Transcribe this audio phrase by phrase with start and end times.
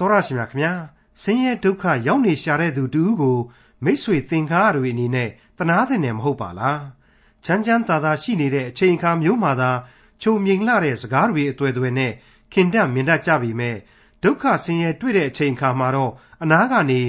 [0.02, 0.72] ော်ရရှိမြခင်ဗျာ
[1.22, 3.38] ဆင်းရဲဒုက္ခရောက်နေရှာတဲ့သူတူဦးကို
[3.84, 6.82] မိษွေသင်္ကားတွေအနေနဲ့တနာတဲ့နယ်မဟုတ်ပါလား
[7.44, 9.70] ချမ်းချမ်းသာသာရှိနေတဲ့အချိန်အခါမျိုးမှသာ
[10.22, 12.12] ချုံမြိန်လှတဲ့စကားတွေအတွေ့အတွေ့နဲ့
[12.52, 13.76] ခင်တတ်မြင်တတ်ကြပြီမဲ့
[14.22, 17.00] ဒုက္ခဆင်းရဲတွေ့တဲ့အချိန်အခါမှာတော့အနာကနေ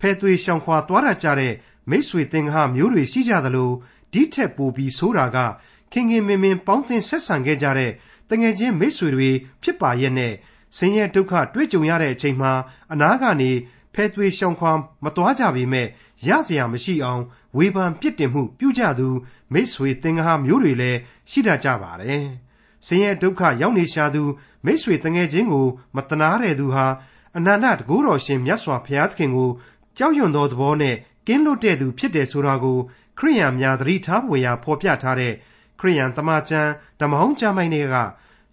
[0.00, 1.54] ဖဲသွေးရှောင်ခွာသွားရကြတဲ့
[1.90, 3.70] မိษွေသင်္ကားမျိုးတွေရှိကြသလို
[4.12, 5.38] ဒီထက်ပိုပြီးဆိုးတာက
[5.92, 7.92] ခင်ခင်မင်မင်ပေါင်းသင်းဆက်ဆံခဲ့ကြတဲ့
[8.30, 9.30] တငယ်ချင်းမိษွေတွေ
[9.62, 10.32] ဖြစ်ပါရဲ့နဲ့
[10.77, 12.51] ဆင်းရဲဒုက္ခတွေ့ကြုံရတဲ့အချိန်မှာ
[12.93, 13.51] အနာကနေ
[13.93, 14.71] ဖဲသွေးရှောင်ခွာ
[15.03, 15.87] မသွားကြပေမဲ့
[16.27, 17.21] ရစရာမရှိအောင်
[17.57, 19.07] ဝေဖန်ပြစ်တင်မှုပြုကြသူ
[19.53, 20.99] မိတ်ဆွေသင်္ဃာမျိုးတွေလည်း
[21.31, 22.23] ရှိတတ်ကြပါတယ်။
[22.85, 24.23] ဆင်းရဲဒုက္ခရောက်နေရှာသူ
[24.65, 26.85] မိတ်ဆွေတငယ်ချင်းကိုမတနာတဲ့သူဟာ
[27.37, 29.49] အနန္တတကူတော်ရှင်မြတ်စွာဘုရားသခင်ကို
[29.97, 30.95] ကြောက်ရွံ့သောသဘောနဲ့
[31.27, 32.77] ကင်းလွတ်တဲ့သူဖြစ်တယ်ဆိုတာကို
[33.19, 35.33] ခရိယံများသတိထားဖွယ်ရာဖော်ပြထားတဲ့
[35.79, 37.95] ခရိယံတမန်ကျမ်းဓမ္မဟောင်းကျမ်းပိုင်းတွေက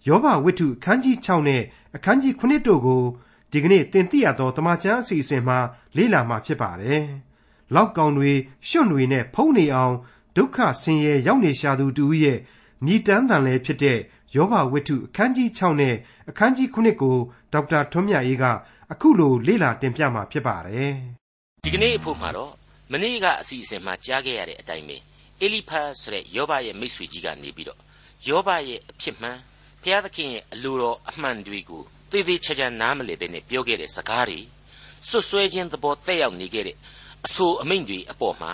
[0.07, 1.61] ယောဘဝိတ္ထုခန်းကြီး6နဲ့
[1.95, 3.03] အခန်းကြီး9တို့ကို
[3.51, 5.57] ဒီကနေ့သင်သိရသောတမန်ကျမ်းအစီအစဉ်မှာ
[5.97, 7.03] လေ့လာမှာဖြစ်ပါတယ်။
[7.75, 8.31] လောက်ကောင်တွေ
[8.67, 9.95] ရွှွန့်တွေနဲ့ဖုံးနေအောင်
[10.37, 12.39] ဒုက္ခဆင်းရဲရောက်နေရှာသူတူရဲ့
[12.85, 13.99] မြည်တမ်းတန်လည်းဖြစ်တဲ့
[14.35, 15.95] ယောဘဝိတ္ထုအခန်းကြီး6နဲ့
[16.29, 17.17] အခန်းကြီး9ကို
[17.53, 18.43] ဒေါက်တာထွန်းမြတ်အေးက
[18.91, 20.91] အခုလိုလေ့လာတင်ပြမှာဖြစ်ပါတယ်။
[21.65, 22.51] ဒီကနေ့အဖို့မှာတော့
[22.91, 24.97] မနေ့ကအစီအစဉ်မှာကြားခဲ့ရတဲ့အတိုင်းပဲ
[25.41, 27.79] အေလိဖတ်ဆိုတဲ့ယောဘရဲ့မိတ်ဆွေကြီးကနေပြီးတော့
[28.27, 29.37] ယောဘရဲ့အဖြစ်မှန်
[29.83, 34.39] ဘုရားသခင်ရဲ့အလိုတော်အမှန်တွေကိုသေသေးချာချာနားမလည်ပဲနဲ့ပြောခဲ့တဲ့စကားတွေ
[35.07, 36.77] စွတ်စွဲခြင်းသဘောတက်ရောက်နေခဲ့တဲ့
[37.25, 38.51] အဆိုအမိန့်တွေအပေါ်မှာ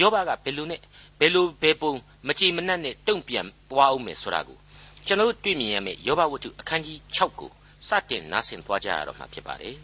[0.00, 0.80] ယောဘကဘယ်လိုနဲ့
[1.20, 1.92] ဘယ်လိုဘယ်ပုံ
[2.26, 4.58] မကြည်မနှက်နဲ့တုံ့ပြန်သွားအောင်မယ်ဆိုတာကို
[5.06, 7.50] ကျွန်တော်တို့တွေ့မြင်ရမယ့်ယောဘဝတ္ထုအခန်းကြီး6ကို
[7.88, 9.76] စတင်နားဆင်သွားကြရတော့မှာဖြစ်ပါတယ်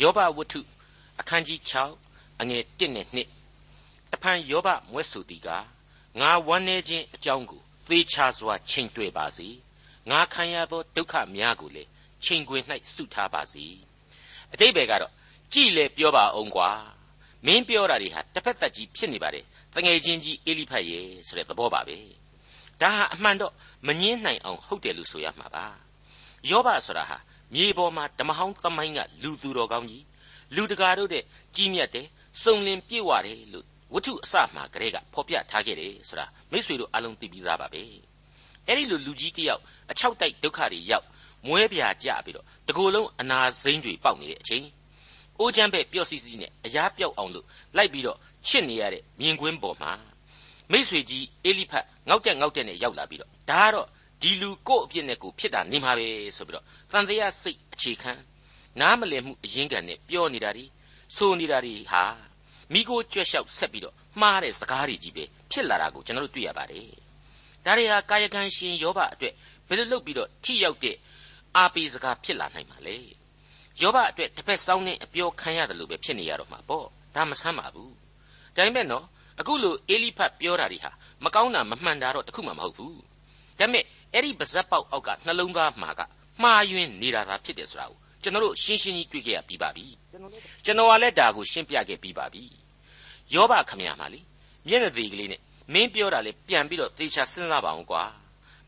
[0.00, 0.60] ယောဘဝတ္ထု
[1.20, 1.58] အခန်းကြီး
[2.00, 5.48] 6အငယ်1နဲ့2တဖန်ယောဘမွဲ့ဆိုသည်က
[6.20, 9.48] ငါဝမ်းနေခြင်းအကြောင်းကိုသေချာစွာချိန်တွေ့ပါစေ
[10.10, 11.88] ငါခံရသောဒုက္ခများကိုလည်း
[12.24, 12.62] ချိန်ခွင်၌
[12.94, 13.64] စုထားပါစေ
[14.52, 15.12] အတိတ်ဘယ်ကတော့
[15.52, 16.70] ကြည်လေပြောပါအောင်ကွာ
[17.46, 21.98] မင်းပြောတာတွေဟာတစ်ဖက်သက်ကြီးဖြစ်နေပါတယ်တငယ်ချင်းကြီးအေလိဖတ်ရဲ့ဆိုတဲ့သဘောပါပဲ
[22.80, 23.52] ဒါဟာအမှန်တော့
[23.86, 25.66] မငင်းနိုင်အောင်ဟုတ်တယ်လို့ဆိုရမှာပါ
[26.50, 27.18] ယောဘဆိုတာဟာ
[27.54, 30.04] မြေပေါ်မှာဓမ္မဟောင်းသမိုင်းကလူသူတော်ကောင်းကြီး
[30.54, 31.24] လူတကာတို့တဲ့
[31.56, 32.06] ကြီးမြတ်တယ်
[32.42, 37.82] စုံလင်ပြည့်ဝတယ်လို့ဝတ္ထုအစမှာကလေးကဖော်ပြထားခဲ့တယ်ဆိုတာမိษွေတို့အလုံးသိပြီးသားပါပဲ
[38.68, 41.06] အဲ့ဒီလိုလူကြီးတယောက်အချောက်တိုက်ဒုက္ခတွေရောက်
[41.46, 44.66] မွဲပြာကြပြီးတော့တကူလုံးအနာစိမ့်တွေပေါက်နေတဲ့အချိန်
[45.38, 48.18] အိုးချမ်းပဲပျော့စီစီနဲ့အရာပြောက်အောင်လို့လိုက်ပြီးတော့
[48.48, 49.92] ချစ်နေရတဲ့မြင်ကွင်းပေါ်မှာ
[50.72, 53.86] မိษွေကြီးအေလိဖတ်ငေါက်တက်ငေါက်တက်နဲ့ရောက်လာပြီးတော့ဒါကတော့
[54.22, 58.12] ဒီလူကို့အပြစ်နဲ့ကိုဖြစ်တာနေမှာပဲဆိုပြီးတော့တန်တရားစိတ်အခြေခံ
[58.80, 60.64] နားမလည်မှုအရင်းခံနဲ့ပြောနေတာဒီ
[61.16, 62.04] ဆိုနေတာဒီဟာ
[62.72, 67.05] မိကိုကြွက်လျှောက်ဆက်ပြီးတော့မှားတဲ့စကားတွေကြီးပဲဖြစ်လာတာကိုကျွန်တော်တို့တွေ့ရပါတယ်
[67.66, 69.34] ဒါတွေဟာကာယကံရှင်ယောဘအတွက်
[69.68, 70.96] ဘယ်လိုလုပ်ပြီးတော့ထိရောက်တဲ့
[71.56, 72.96] အာပေစကားဖြစ်လာနိုင်မှာလဲ
[73.80, 77.92] ယောဘအတွက်တစ်ဖက်စောင်းနဲ့အပြောခံရတယ်လို့ပဲဖြစ်နေရတော့မှာပေါ့ဒါမဆမ်းပါဘူး
[78.56, 79.04] ဒါပေမဲ့နော်
[79.40, 80.90] အခုလိုအေလိဖတ်ပြောတာတွေဟာ
[81.24, 82.96] မကောင်းတာမမှန်တာတော့တခုမှမဟုတ်ဘူး
[83.58, 86.00] ဒါပေမဲ့အဲ့ဒီပါဇက်ပေါက်အောက်ကနှလုံးသားမှာက
[86.42, 89.86] မှားယွင်းနေတာသာဖြစ်တယ်ဆိုတာကိုကျွန်တော်တို့ရှင်းရှင်းကြီးတွေ့ခဲ့ရပြီးပါပြီ
[90.64, 92.44] ကျွန်တော်ကလည်းဒါကိုရှင်းပြခဲ့ပြီးပါပြီ
[93.34, 94.20] ယောဘခမရမှာလေ
[94.66, 95.40] မျက်နှာသေးကလေးနဲ့
[95.72, 98.04] မင်းပြောတာလေပြန်ပြီးတော့သေချာစဉ်းစားပါအောင်ကွာ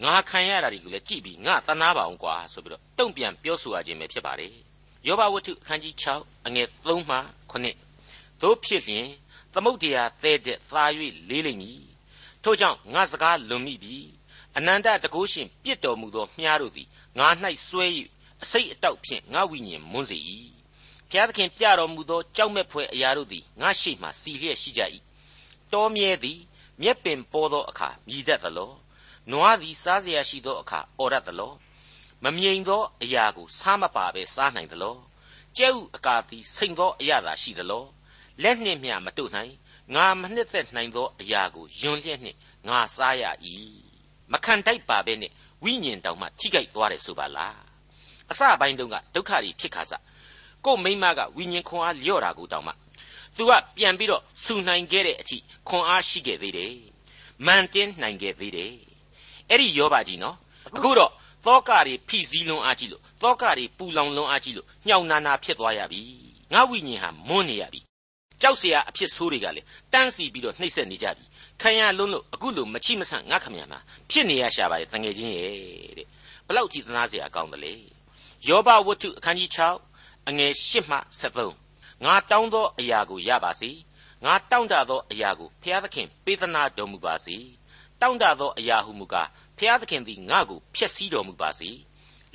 [0.05, 4.53] ငါခံရတာတွေကိုလည်းကြည့်ပြီးငါသနာပါအောင်ကွာဆိုပြီးတော့တုံ့ပြန်ပြောဆိုရခြင်းပဲဖြစ်ပါတယ်
[5.07, 7.17] ယောဘဝတ္ထုအခန်းကြီး6အငယ်3မှ
[7.53, 9.07] 9သို့ဖြစ်လျင်
[9.55, 10.85] သမုတ်တရားသဲတဲ့သာ၍
[11.29, 11.83] လေးလိမ့်မည်
[12.43, 13.97] ထို့ကြောင့်ငါစကားလွန်မိပြီ
[14.57, 16.89] အနန္တတကုရှင်ပြစ်တော်မူသောမြားတို့သည်
[17.19, 17.29] ငါ၌
[17.69, 17.87] စွဲ၍
[18.43, 20.19] အစိတ်အတောက်ဖြင့်ငါဝိညာဉ်မွန်းစေ၏
[21.11, 24.83] ဘုရားသခင်ပြတော်မူသောကြောက်မဲ့ဖွယ်အရာတို့သည်ငါရှိမှစီလျက်ရှိကြ၏
[25.73, 26.39] တောမြဲသည်
[26.82, 28.72] မြက်ပင်ပေါ်သောအခါမြည်တတ်သလော
[29.32, 31.54] နွားသည်စားเสียရှိသောအခါအော်ရသလော
[32.24, 34.96] မမြိန်သောအရာကိုစားမပါဘဲစားနိုင်သလော
[35.58, 37.84] ကျဲဥအကာသည်စိန်သောအရာသာရှိသလော
[38.44, 39.54] လက်နှင့်မျှမတို့နိုင်
[39.96, 43.24] ငါမနှစ်သက်နိုင်သောအရာကိုယွန်လျက်နှင့်ငါစားရ၏
[44.32, 45.32] မခံတိုက်ပါဘဲနဲ့
[45.64, 47.58] ဝိညာဉ်တောင်မှထိခိုက်သွားတယ်ဆိုပါလား
[48.32, 50.04] အစပိုင်းတုန်းကဒုက္ခတွေဖြစ်ခါစား
[50.66, 52.74] ကို့မိမကဝိညာဉ်ခွန်အားလျော့တာကိုတောင်မှ
[53.38, 55.38] तू ကပြန်ပြီးတော့စူနိုင်ခဲ့တဲ့အထိ
[55.68, 56.74] ခွန်အားရှိခဲ့သေးတယ်
[57.46, 58.74] မန်တင်းနိုင်ခဲ့သေးတယ်
[59.50, 60.36] အဲ့ဒီယောဘကြီးနော်
[60.76, 61.12] အခုတော့
[61.46, 66.02] သောကတွေဖိစည်းလွန်အားကြီးလို့သောကတွေပူလောင်လွန်အားကြီးလို့ညှောင်နာနာဖြစ်သွားရပြီ
[66.54, 67.82] ငါဝိညာဉ်ဟာမွန်းနေရပြီ
[68.42, 71.26] ကြောက်เสียအဖြစ်ဆိုးတွေကလည်းတန်းစီပြီးတော့နှိမ့်ဆက်နေကြပြီ
[71.62, 75.52] ခံရလုံးလို့အခုလိုမချိမဆန့်ငါခမရမှာဖြစ်နေရရှာပါရဲ့တငယ်ချင်းရဲ့
[75.98, 76.08] တဲ့
[76.48, 77.74] ဘလောက်ကြည်သနာเสียအကောင်းတယ်လေ
[78.48, 79.50] ယောဘဝတ္ထုအခန်းကြီး
[79.90, 81.52] 6အငယ်8မှ73
[82.04, 83.72] ငါတောင်းသောအရာကိုရပါစေ
[84.26, 87.38] ငါတောင်းတသောအရာကိုဖျားသခင်ပေးသနာတော်မူပါစေ
[88.02, 91.70] တောင်းတသောအရာဟုမူကားဖျားသခင်သည်ငါ့ကိုဖျက်ဆီးတော်မူပါစေ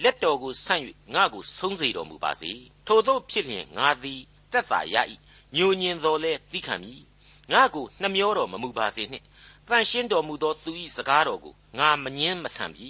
[0.02, 0.82] လက်တော်ကိုဆန့်၍
[1.14, 2.52] ငါကိုဆုံးစေတော်မူပါစေ
[2.86, 4.20] ထို့သောဖြစ်လျင်ငါသည်
[4.52, 4.96] တက်သာရ၏
[5.56, 7.02] ညိုညင်တော်လဲသိခံမည်
[7.52, 9.24] ငါကိုနှမျောတော်မမူပါစေနှင့်
[9.68, 12.88] တန်ရှင်းတော်မူသောသူ၏စကားတော်ကိုငါမငင်းမဆန်ပြီ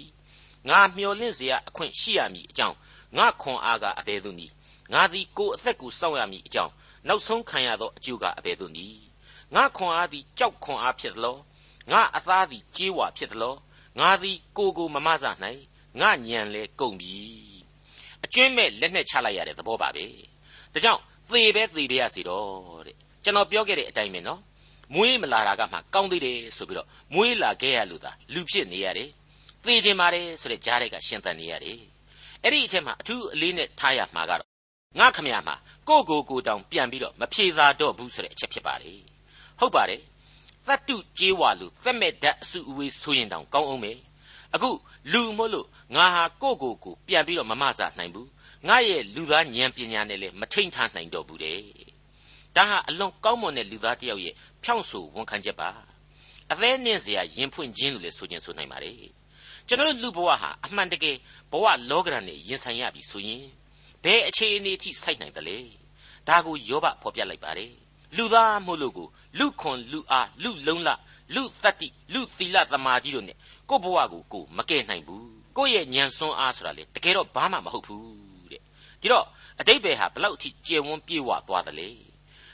[0.69, 2.77] ငါမျှော်လင့်เสียအခွင့်ရှိရမည်အကြောင်း
[3.17, 4.53] ငါခွန်အားကအဘယ်သို့နည်း
[4.92, 6.72] ငါသည်ကိုယ်အသက်ကိုစောင့်ရမည်အကြောင်း
[7.08, 9.00] နောက်ဆုံးခံရသောအကျိုးကအဘယ်သို့နည်း
[9.54, 11.36] ငါခွန်အားသည်ကြောက်ခွန်အားဖြစ်သလော
[11.90, 13.54] ငါအသားသည်ကြေးဝါဖြစ်သလော
[14.00, 15.60] ငါသည်ကိုကိုမမဆနိုင်
[16.00, 17.18] ငါညံလဲကုန်ပြီ
[18.24, 20.06] အကျွင်းမဲ့လက်နဲ့ချလိုက်ရတဲ့သဘောပါပဲ
[20.72, 24.40] ဒါကြောင့်သေပဲသေပဲရစီတော့တဲ့ကျွန်တော်ပြောခဲ့တဲ့အတိုင်းပဲနော်
[24.94, 29.10] မွေးမလာတာကမှကောင်းသေးတယ်ဆိုပြီးတော့မွေးလာခဲ့ရလို့သာလူဖြစ်နေရတယ်
[29.64, 31.78] သေခြင်းပါတယ်ဆိုတဲ့ကြားတွေကရှင်သန်နေရတယ်
[32.42, 34.53] အဲ့ဒီအထက်မှာအထူးအလေးနဲ့ထားရမှာကတော့
[34.98, 35.54] ငါခမရမှာ
[35.88, 39.00] ကိုကိုကိုတောင်ပြန်ပြီးတော့မဖြေသာတော့ဘူးဆိုတဲ့အချက်ဖြစ်ပါတယ်
[39.58, 40.00] ဟုတ်ပါတယ်
[40.66, 43.92] သတ္တုကြေးဝါလူသက်မဲ့ဓာတ်အစုအဝေးဆိုရင်တောင်ကောင်းအောင်ပဲ
[44.54, 44.70] အခု
[45.12, 48.28] လူမို့လို့ငါဟာကိုကိုကိုပြန်ပြီးတော့မမဆနိုင်ဘူး
[48.68, 51.58] ငါရဲ့လူသားဉာဏ်ပညာနဲ့လည်းမထိန်ထားနိုင်တော့ဘူးတဲ့
[52.56, 55.68] ဒါဟာအလွန်ကောင်းမွန်တဲ့လူသားတစ်ယောက်ရဲ့ဖြောင့်ဆိုဝန်ခံချက်ပါ
[56.52, 58.96] အသေးနှင်းစရာရင်ဖွင့်ခြင်းလို့လည်းဆိုခြင်းဆိုနိုင်ပါတယ်
[59.68, 61.16] ကျွန်တော်လူဘဝဟာအမှန်တကယ်
[61.52, 63.44] ဘဝလောကရန်နဲ့ရင်ဆိုင်ရပြီဆိုရင်
[64.04, 65.58] ဘယ်အခြေအနေအထိစိုက်နိုင်တယ်လဲ
[66.28, 67.72] ဒါကိုယောဘဖော်ပြလိုက်ပါတယ်
[68.16, 69.08] လူသားမို့လို့ကို
[69.38, 70.90] လူခွန်လူအားလူလုံးလ
[71.34, 73.36] လူတတ္တိလူသီလသမာဓိတို့နဲ့
[73.70, 78.62] ကိုဘဝကိုကိုမကယ်နိုင်ဘူးကိုရဲ့ညံစွန်းအားဆိုတာလေတကယ်တော့ဘာမှမဟုတ်ဘူးတဲ့
[79.00, 79.26] ဒီတော့
[79.60, 81.90] အတိတ်ပဲဟာဘလောက်အထိကျေဝန်းပြေဝသွားတယ်လေ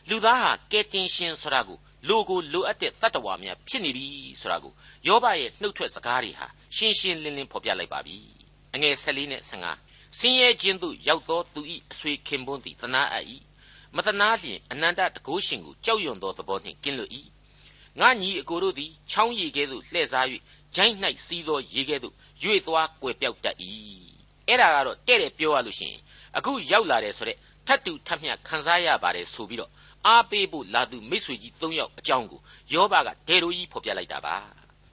[0.08, 4.06] လူသားဟာကယ်တင်ရှင်ဆိုတာကိုလိုကိုလိုအပ်တဲ့တတ္တဝါများဖြစ်နေပြီ
[4.41, 4.73] ဆိုတာကို
[5.06, 6.46] ယောဘရဲ့နှုတ်ထွက်စကားတွေဟာ
[6.76, 8.17] ရှင်းရှင်းလင်းလင်းဖော်ပြလိုက်ပါပြီ
[8.75, 11.61] အငယ်14နဲ့15 ဆင်းရဲခြင်းသို့ရောက်သောသူ၏
[11.91, 13.27] အဆွေခင်ပွန်းသည်သနာအပ်၏
[13.97, 17.12] မသနာလျင်အနန္တတကုရှင်ကိုကြောက်ရွံ့သောသဘောနှင့်ကင်းလွတ်၏
[18.01, 20.27] ငါညီအကိုတို့သည်ချောင်းရည်ကဲ့သို့လှည့်စား၍
[20.77, 20.97] ဂျိုင်း၌
[21.27, 23.57] စီးသောရေကဲ့သို့ရွေ့သွားကွယ်ပြောက်တတ်၏
[24.47, 26.01] အဲ့ဒါကတော့တဲ့တဲ့ပြောရလို့ရှိရင်
[26.37, 29.71] အခုရောက်လာတယ်ဆိုတဲ့ထတ်တူထတ်မြခံစားရပါတယ်ဆိုပြီးတော့
[30.06, 32.41] အားပေးဖို့လာသူမိษွေကြီး၃ယောက်အကြောင်းကို
[32.75, 34.35] ယောဘကဒေရိုကြီးဖော်ပြလိုက်တာပါ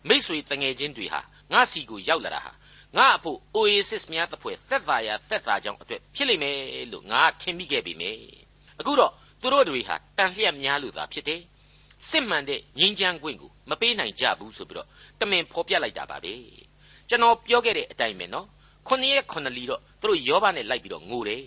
[0.08, 1.22] မိษွေတငယ်ချင်းတွေဟာ
[1.52, 2.52] ငါစီကိုရောက်လာတာဟာ
[2.95, 6.57] ငါအဖို့ Oasis များတစ်ဖွဲ့သက်သာရာသက်သာကြောင်းအတွက်ဖြစ်လိမ့်မယ်
[6.92, 8.12] လို့ငါထင်မိခဲ့ပြီမေ
[8.80, 9.12] အခုတော့
[9.42, 11.42] သူတို့တွေဟာတန်လျက်များလို့သာဖြစ်တယ်
[12.10, 14.88] စစ်မှန်တဲ့ငြိမ်းချမ်းခွင့်ကိုမပေးနိုင်ကြဘူးဆိုပြီးတော့
[15.19, 16.34] တမင်ဖော်ပြလိုက်တာပါပဲ
[17.10, 18.48] ကျွန်တော်ပြောခဲ့တဲ့အတိုင်းပဲနော်
[18.88, 21.44] ခုနှစ်ရက်ခုနှစ်လီတော့သူတို့ယောဘနဲ့လိုက်ပြီးတော့ငိုတယ်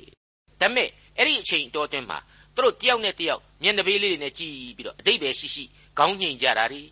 [0.60, 0.88] ဒါပေမဲ့
[1.18, 2.18] အဲ့ဒီအချိန်တော်တွင်းမှာ
[2.54, 5.64] သူတို့တယောက်နဲ့တယောက်မျက်နှာပေးလေးတွေနဲ့ကြည်ပြီးတော့အတိတ်ပဲရှိရှိ
[5.98, 6.82] ခေါင်းငိန်ကြတာတွေ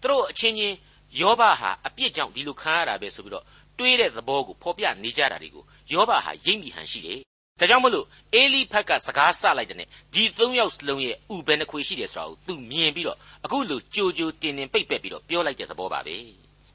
[0.00, 0.76] သူတို့အချင်းချင်း
[1.20, 3.44] ယောဘဟာအပြစ်ကြောင့်ဒီလိုခံရတာပဲဆိုပြီးတော့
[3.78, 7.20] တွေးတဲ့သဘောကိုဖော်ပြနေကြတာတွေကိုယောဘဟာရိပ်မိဟန်ရှိတယ်
[7.60, 16.16] ဒါကြောင့်မလို့အေလိဖက်ကစကားဆလိုက်တဲ့နဲ့ဒီသုံးယောက်စလုံးရဲ့ဥဘယ်နှခွေရှိတယ်ဆိုတာကိုသူမြင်ပြီးတော့အခုလိုကြိုကြိုတင်တင်ပိတ်ပက်ပြီးတော့ပြောလိုက်တဲ့သဘောပါပဲ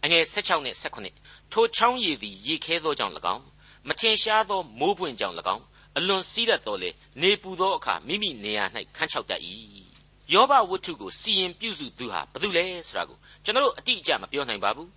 [0.04, 0.76] အငယ်16နဲ့
[1.14, 3.44] 18ထိုချောင်းရည်သည်ရေခဲသောကြောင့်၎င်း
[3.88, 5.64] မထင်ရှားသောမိုးပွင့်ကြောင့်၎င်း
[5.98, 6.90] အလွန်စီးတတ်တော်လေ
[7.22, 8.66] နေပူသောအခါမိမိနေရာ၌
[8.96, 9.42] ခန်းချောက်တတ်၏
[10.34, 14.90] ယောဘဝတ္ထုကိုစီရင်ပြုစုသူဟာဘယ်သူလဲဆိုတာကိုကျွန်တော်တို့အတိအကျမပြောနိုင်ပါဘူး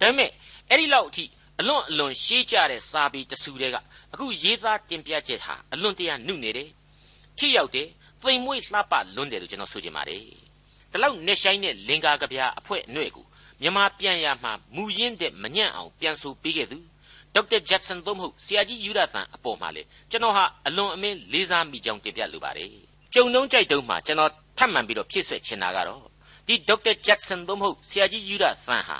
[0.00, 0.30] ဒါပေမဲ့
[0.70, 1.24] အဲ့ဒီလောက်အထိ
[1.62, 3.76] အလွန်အလွန်ရှေးကြတဲ့စာပေတစုတွေက
[4.12, 6.68] အခုရေးသားတင်ပြချက်ဟာအလွန်တရာနုနေတယ်
[7.38, 7.88] ထိရောက်တယ်
[8.22, 10.20] သိမ်မွေ့လှပလွန်းတယ်လို့ကျွန်တော်ဆိုချင်ပါတယ်
[10.90, 13.24] ဒီလောက်နေဆိုင်တဲ့လင်္ကာကဗျာအဖွဲအနှဲ့ကို
[13.60, 16.78] မြန်မာပြန်ရမှာမူရင်းတဲ့မညံ့အောင်ပြန်ဆိုပေးခဲ့သူ
[17.34, 22.68] ဒေါက်တာဂျက်ဆန်သို့မဟုတ်ဆရာကြီးယူရသန်အပေါ်မှာလေကျွန်တော်ဟာအလွန်အမင်းလေးစားမိကြောင်းတင်ပြလိုပါတယ်
[23.14, 26.02] ကြုံနှုံးကြိုက်တုံးမှာကျွန်တော်ထပ်မံပြီးတော့ဖြည့်ဆွက်ချင်တာကတော့
[26.46, 28.56] ဒီဒေါက်တာဂျက်ဆန်သို့မဟုတ်ဆရာကြီးယူရသန်
[28.88, 28.98] ဟာ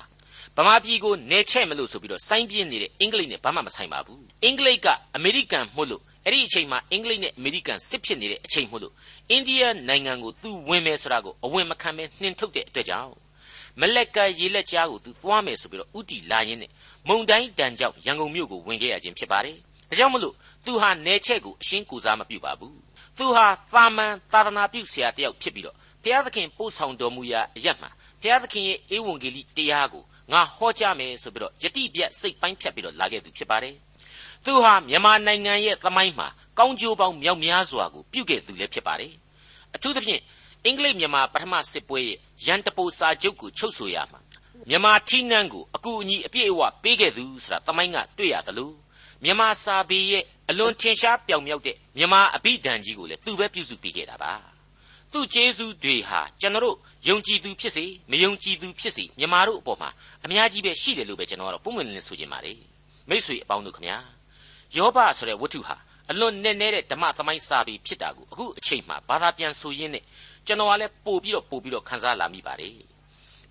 [0.56, 8.92] ဗမာပြည်ကိုနေချဲ့မလို့ဆိုပြီးတော့စိုင်းပြင်းနေတဲ့အင်္ဂလိပ်နဲ့ဘာမှမဆိုင်ပါဘူးအင်္ဂလိပ်ကအမေရိကန်မှုလို့အဲ့ဒီအချိန်မှာအင်္ဂလိပ်နဲ့အမေရိကန်စစ်ဖြစ်နေတဲ့အချိန်မှုလို့
[9.30, 13.12] အိန္ဒိယနိုင်ငံကိုသူဝင်မယ်ဆိုတာကိုအဝင်မခံဘဲနှင်ထုတ်တဲ့အတွက်ကြောင့်
[13.80, 16.70] မလက်ကရေလက်ကြားကိုသူသွားမယ်ဆိုပြီးတော့ဥတီလာရင်းနဲ့
[17.08, 19.56] မုံတိုင်းတန်ကြောက်ရန်ကုန်မြို့ကိုဝင်ခဲ့ရခြင်းဖြစ်ပါတယ်
[19.88, 20.34] ဒါကြောင့်မလို့
[20.66, 22.76] သူဟာနယ်ချက်ကိုအရှင်းကူစားမပြုပါဘူး
[23.18, 27.90] သူဟာသာမန်သာသနာပြုဆရာတယောက်ဖြစ်ပြီးတော့ဘုရားသခင်ပို့ဆောင်တော်မူရာအရက်မှာ
[28.22, 33.74] ဘုရားသခင်ရဲ့ဧဝံဂေလိတရားကို ငါဟောကြားမယ်ဆိုပြီးတော့ယတိပြတ်စိတ်ပိုင်းဖြတ်ပြီးတော့လာခဲ့သူဖြစ်ပါတယ်။
[34.44, 39.12] သူဟာမြန်မာနိုင်ငံရဲ့သမိုင်းမှာကောင်းကျိုးပေါင်းမြောက်များစွာကိုပြုခဲ့သူလည်းဖြစ်ပါတယ်။
[39.74, 40.22] အထူးသဖြင့်
[40.64, 44.20] အင်္ဂလိပ်မြန်မာပထမစစ်ပွဲရဲ့ရန်တပိုစာချုပ်ကိုချုပ်ဆိုရမှာ
[44.68, 48.70] မြန်မာထီးနှန်းကိုအကူအညီအပြည့်အဝပေးခဲ့သူဆိုတာသမိုင်းကတွေ့ရသလို
[49.24, 54.32] မြန်မာစာပေရဲ့အလွန်ထင်ရှားပြောင်မြောက်တဲ့မြန်မာအဘိဓမ္မာကြီးကိုလည်းသူပဲပြုစုပေးခဲ့တာပါ။
[55.12, 56.76] သူ့ကျေးဇူးတွေဟာကျွန်တော်တို့
[57.08, 59.90] ယုံကြည်သူဖြစ်စေမယုံကြည်သူဖြစ်စေမြန်မာတို့အပေါ်မှာ
[60.24, 62.58] အများကြီးပဲရှိတယ်လို့ပဲကျွန်တော်ကတော့ပုံမှန်လင်းဆိုချင်ပါတယ်
[63.08, 63.98] မိษွေအပေါင်းတို့ခင်ဗျာ
[64.76, 65.76] ယောဘဆိုတဲ့ဝတ္ထုဟာ
[66.10, 70.04] အလွန်နဲ့နဲတဲ့ဓမ္မသမိုင်းစာပေဖြစ်တာကိုအခုအချိန်မှဘာသာပြန်ဆိုရင်းနဲ့
[70.46, 72.72] ကျွန်တော်ကလည်းပို့ပြီးတော့ပို့ပြီးတော့ခန်းစားလာမိပါတယ်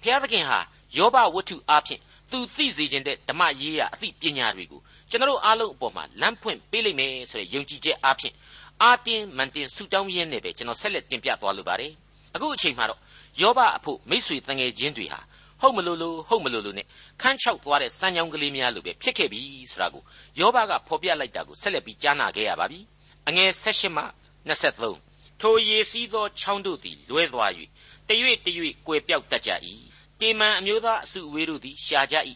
[0.02, 0.60] ဘုရားသခင်ဟာ
[0.98, 8.34] ယောဘဝတ္ထုအားဖြင့်သူသိစေခြင်းတဲ့ဓမ္မရေးရာအသိပညာတွေကိုကျွန်တော်အားလုံးအပေါ်မှာလမ်းဖွင့်ပေးလိမ့်မယ်ဆိုတဲ့ယုံကြည်ချက်အားဖြင့်
[8.82, 11.92] အာတင်းမန်တင်ဆူတောင်းရင်းနဲ့ပဲကျွန်တော်ဆက်လက်တင်ပြသွားလိုပါတယ်
[12.36, 13.00] အခုအချိန်မှာတော့
[13.40, 15.20] ယောဘအဖို့မိษွေတငယ်ချင်းတွေဟာ
[15.62, 16.88] ဟုတ်မလို့လို့ဟုတ်မလို့လို့နဲ့
[17.22, 20.04] ခန်းချောက်သွားတဲ့စမ်းကြောင်းကလေးများလိုပဲဖြစ်ခဲ့ပြီဆိုတာကို
[20.40, 22.80] ယောဘကဖော်ပြလိုက်တာကိုဆက်လက်ပြီးကြားနာခဲ့ရပါပြီ
[23.28, 24.04] အငယ်16မှ
[24.48, 27.52] 23ထိုရေစီးသောချောင်းတို့သည်လွဲသွား၍
[28.08, 29.52] တရွေ့တရွေ့ကွယ်ပြောက်တတ်ကြ၏
[30.20, 32.16] တေမန်အမျိုးသားအစုအဝေးတို့သည်ရှာကြ၏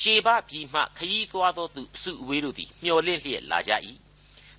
[0.00, 3.72] ရှေဘပြည်မှခရီးသွားသောသူအစုအဝေးတို့သည်မျော်လင့်လျက်လာကြ၏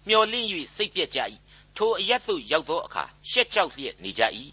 [0.08, 1.20] မျော်လင့်၍စိတ်ပြက်ကြ၏
[1.78, 4.24] ထိုအရက်သို့ရောက်သောအခါရှက်ကြောက်လျက်နေကြ၏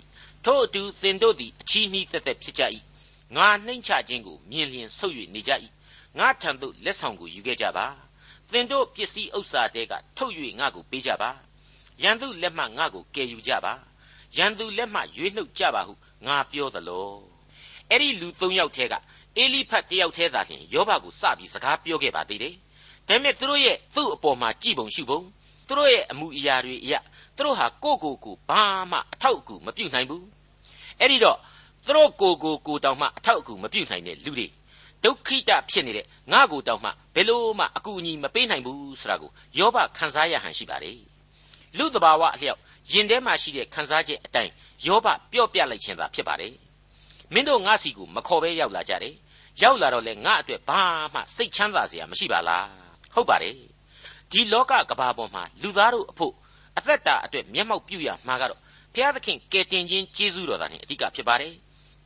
[0.45, 2.62] ထို့အတူသင်တို့သည်အချီးနှီးသက်သက်ဖြစ်ကြ၏
[3.37, 5.52] ငါနှိမ့်ချခြင်းကိုမြင်လျင်ဆုပ်၍နေကြ၏
[6.18, 7.87] ငါထံသို့လက်ဆောင်ကိုယူခဲ့ကြပါ
[8.52, 11.30] သင်တို့ပစ္စည်းဥစ္စာတဲကထုတ်၍ငါကိုပေးကြပါ
[12.02, 13.73] ရန်သူလက်မှငါကိုကယ်ယူကြပါ
[14.37, 15.95] ရန်သူလက်မှရွေးနှုတ်ကြပါဟု
[16.26, 17.11] ငါပြောသလို
[17.90, 18.95] အဲ့ဒီလူ၃ယောက်ထဲက
[19.37, 22.54] အေလိဖတ်တယောက်ထဲသာလျှင်ယောဘကိုစပြီးစကားပြောခဲ့ပါသေးတယ်
[23.09, 25.21] ဒါပေမဲ့သူတို့ရဲ့သူ့အပေါ်မှာကြည်ပုံရှုပုံ
[25.66, 26.99] သူတို့ရဲ့အမှုအရာတွေအရာ
[27.38, 30.26] သူတို့ဟာကိုကိုကိုဘာမှအထောက်အကူမပြုနိုင်ဘူး
[31.00, 31.38] အဲ့ဒီတော့
[31.87, 34.47] သူတို့ကိုကိုကိုတောင်မှအထောက်အကူမပြုနိုင်တဲ့လူတွေ
[35.04, 40.99] ဒုက္ခိတဖြစ်နေတဲ့ငါကိုတောင်မှဘယ်လို့မှအကူအညီမပေးနိုင်ဘူးဆိုတာကိုယောဘခန်းစားရဟန်ရှိပါတယ်
[41.78, 42.61] လူတဘာဝအလျောက်
[42.92, 44.52] ယင်ထဲမှာရှိတဲ့ခန်းစားချက်အတိုင်း
[44.87, 46.54] ယောဘပြော့ပြလိုက်ခြင်းသာဖြစ်ပါတယ်
[47.33, 49.14] မင်းတို့ငါစီကိုမခေါ်ပဲရောက်လာကြတယ်
[49.62, 50.83] ရောက်လာတော့လေငါအတွက်ဘာ
[51.14, 52.66] မှစိတ်ချမ်းသာစရာမရှိပါလား
[53.14, 53.54] ဟုတ်ပါတယ်
[54.33, 56.35] ဒီလောကကဘာပေါ်မှာလူသားတို့အဖို့
[56.78, 58.61] အသက်တာအတွက်မျက်မှောက်ပြုရမှာကတော့
[58.94, 61.54] ဘုရားသခင်ကယ်တင်ခြင်းကျေးဇူးတော်သာနဲ့အဓိကဖြစ်ပါတယ်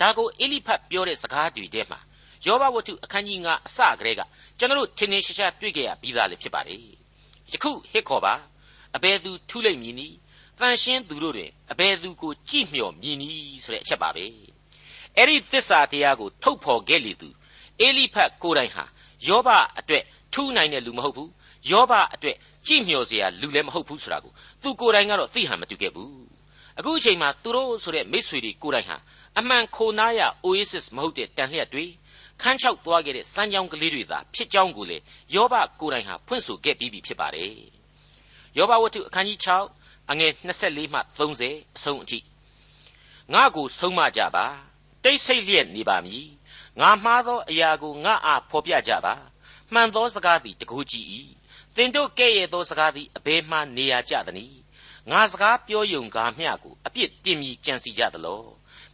[0.00, 1.98] ဒါကိုအေလိဖတ်ပြောတဲ့စကားတွေထဲမှာ
[2.46, 4.22] ယောဘဝတ္ထုအခန်းကြီး9အစကတည်းက
[4.58, 6.78] ကျွန်တော်တို့ထင်ထင်ရှားရှားတွေ့ကြရပြီးသားလေဖြစ်ပါတယ်
[7.52, 8.34] ယခုဟစ်ခေါ်ပါ
[8.96, 10.16] အဘယ်သူထုလိုက်မည်နည်း
[10.58, 14.24] တန်ရှင်းသူတို့တွင်အဘယ်သူကိုကြည့်မြော်မြည်နည်းဆိုတဲ့အချက်ပါပဲ
[15.16, 17.28] အဲ့ဒီသစ္စာတရားကိုထုတ်ဖော်ခဲ့လေသူ
[17.80, 18.84] အေလိဖတ်ကိုယ်တိုင်ဟာ
[19.28, 19.48] ယောဘ
[19.78, 21.30] အတွက်ထူးနိုင်တဲ့လူမဟုတ်ဘူး
[21.70, 26.22] ယောဘအတွက် ကြည့်မျှော်စရာလူလည်းမဟုတ်ဘူးဆိုတာကိုသူကိုယ်တိုင်ကတော့သိဟန်မတူခဲ့ဘူး
[26.78, 28.96] အခုအချိန်မှာသူတို့ဆိုတဲ့မိษွေတွေကိုယ်တိုင်ဟာ
[29.38, 31.86] အမှန်ခိုနားရ Oasis မဟုတ်တဲ့တန်လျက်တွေ
[32.42, 34.98] ခန်းချောက်သွားခဲ့တဲ့စမ်းကြောင်းကလေးတွေသာဖြစ်ကြောင်းကိုလေ
[35.34, 37.54] ယောဘကိုယ်တိုင်ဟာဖွင့်ဆိုခဲ့ပြီးပြီဖြစ်ပါတယ်
[38.56, 39.38] ယောဘဝတ္ထုအခန်းကြီး
[39.74, 42.18] 6အငယ်24မှ30အဆုံးအထိ
[43.32, 44.46] ငါကိုဆုံးမကြပါ
[45.04, 46.26] တိတ်ဆိတ်လျက်နေပါမည်
[46.80, 49.14] ငါမှားသောအရာကိုငါအားဖော်ပြကြပါ
[49.72, 51.06] မှန်သောစကားသည်တကူကြည်၏
[51.76, 54.58] သင်တို့ကဲ့ရဲ့သောစကားသည်အဘယ်မှနေရာကြသနည်း
[55.10, 58.42] ငါစကားပြောယုံကားမျှကိုအပြစ်တင်မြည်ကြံစီကြသလော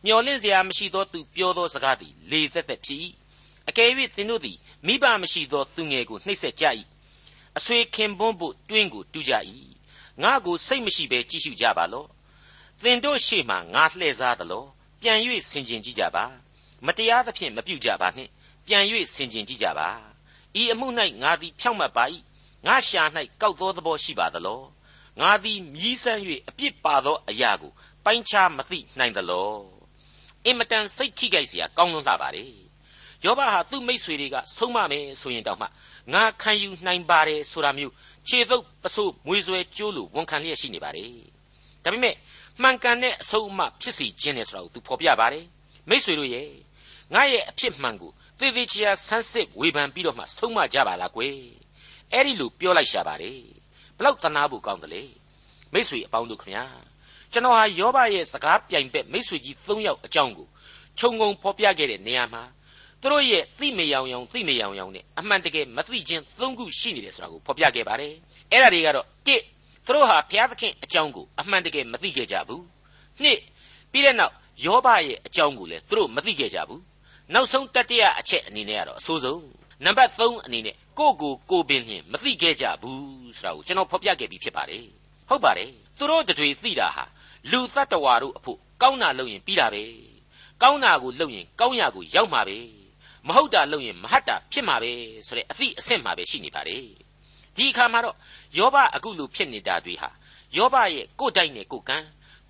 [0.05, 3.01] မျော်လင့်စရာမရှိသောသူပြောသောစကားသည်လေသက်သက်ဖြစ်၏
[3.69, 6.65] အကယ်၍သင်တို့သည်မိဘမရှိသောသူငယ်ကိုနှိပ်စက်ကြ၏
[7.59, 9.35] အဆွေခင်ပွန်းဖို့တွင်းကိုတူးကြ၏
[10.23, 12.09] ငါကိုစိတ်မရှိဘဲကြည့်ရှုကြပါလော့
[12.83, 14.65] သင်တို့ရှေ့မှငါလှည့်စားသလော
[15.01, 15.19] ပြန်၍
[15.51, 16.25] ဆင်ခြင်ကြည့်ကြပါ
[16.87, 18.31] မတရားသဖြင့်မပြုကြပါနှင့်
[18.67, 19.89] ပြန်၍ဆင်ခြင်ကြည့်ကြပါ
[20.61, 20.87] ဤအမှု၌
[21.23, 22.05] ငါသည်ဖြောင့်မတ်ပါ၏
[22.68, 23.04] ငါရှာ၌
[23.42, 24.62] ကောက်သောသဘောရှိပါသလော
[25.22, 27.72] ငါသည်မြည်ဆန်း၍အပြစ်ပါသောအရာကို
[28.06, 29.54] ပိုင်းခြားမသိနိုင်သလော
[30.46, 32.54] အင်မတန်စိတ်ထိခိုက်เสียကောင်းလွန်းလှပါတယ်
[33.26, 35.68] ယောဘဟာသူ့မိษွေတွေကဆုံးမမယ်ဆိုရင်တောင်မှ
[36.14, 37.94] ငါခံယူနိုင်ပါတယ်ဆိုတာမျိုး
[38.28, 41.12] ခြေသုပ်ပစိုးမွေဆွဲကျိုးလိုဝန်ခံလျက်ရှိနေပါတယ်
[41.84, 42.16] ဒါပေမဲ့
[42.62, 45.46] မှန်ကန်တဲ့အဆုံးအမဖြစ်စီခြင်းနဲ့ဆိုတာကိုသူဖော်ပြပါတယ်
[45.90, 46.50] မိษွေတို့ရဲ့
[47.14, 51.38] ငါရဲ့အဖြစ်မှန်ကိုသေသေးချာဆန်းစစ်ဝေဖန်ပြီးတော့မှဆုံးမကြပါလားကွယ်
[52.13, 53.41] အဲ့ဒီလိုပြောလိုက်ရှာပါတယ်
[53.99, 55.03] ဘလောက်တနာဖို့ကောင်းတယ်လေ
[55.73, 56.65] မိษွေအပေါင်းတို့ခင်ဗျာ
[57.33, 60.47] ကျွန်တော်ဟာယောဘရဲ့စကားပြိုင်ဘက်မိษွေကြီး၃ယောက်အကြောင်းကို
[60.99, 62.43] ခြုံငုံဖော်ပြခဲ့တဲ့နေရာမှာ
[63.03, 68.15] သူတို့ရဲ့သိမယောင်ယောင်သိမယောင်ယောင်နဲ့အမှန်တကယ်မသိခြင်း၃ခုရှိနေတယ်ဆိုတာကိုဖော်ပြခဲ့ပါတယ်
[68.53, 69.35] အဲ့ဒါတွေကတော့၁သူ
[69.95, 72.65] တို့ဟာဘုရားသခင်အကြောင်းကိုအမှန်တကယ်မသိခဲ့ကြဘူး
[73.23, 73.39] နှစ်
[73.93, 74.35] ပြီးတဲ့နောက်
[74.65, 76.83] ယောဘရဲ့အကြောင်းကိုလည်းသူတို့မသိခဲ့ကြဘူး
[77.35, 79.43] နောက်ဆုံးတတိယအချက်အနေနဲ့ကတော့အဆိုးဆုံး
[79.85, 84.85] နံပါတ်3အနေနဲ့ ကိုကိုကိုပင်လျင်မသိခဲ့ကြဘူးဆိုတာကိုကျွန်တော်ဖော်ပြခဲ့ပြီးဖြစ်ပါတယ်
[85.29, 87.05] ဟုတ်ပါတယ်သူတို့တွေသိတာဟာ
[87.51, 89.85] လူတ attva တို့အဖို့ကောင်းတာလုပ်ရင်ပြီးတာပဲ
[90.63, 92.59] ကောင်းတာကိုလုပ်ရင်ကောင်းရာကိုရောက်မှာပဲ
[93.27, 94.93] မဟုတ်တာလုပ်ရင်မဟုတ်တာဖြစ်မှာပဲ
[95.27, 96.83] ဆိုတဲ့အသည့်အဆင့်မှာပဲရှိနေပါတယ်
[97.57, 98.17] ဒီအခါမှာတော့
[98.59, 100.11] ယောဘအခုလိုဖြစ်နေတာတွေဟာ
[100.57, 101.99] ယောဘရဲ့ကိုယ်တိုက်နဲ့ကိုယ်ကံ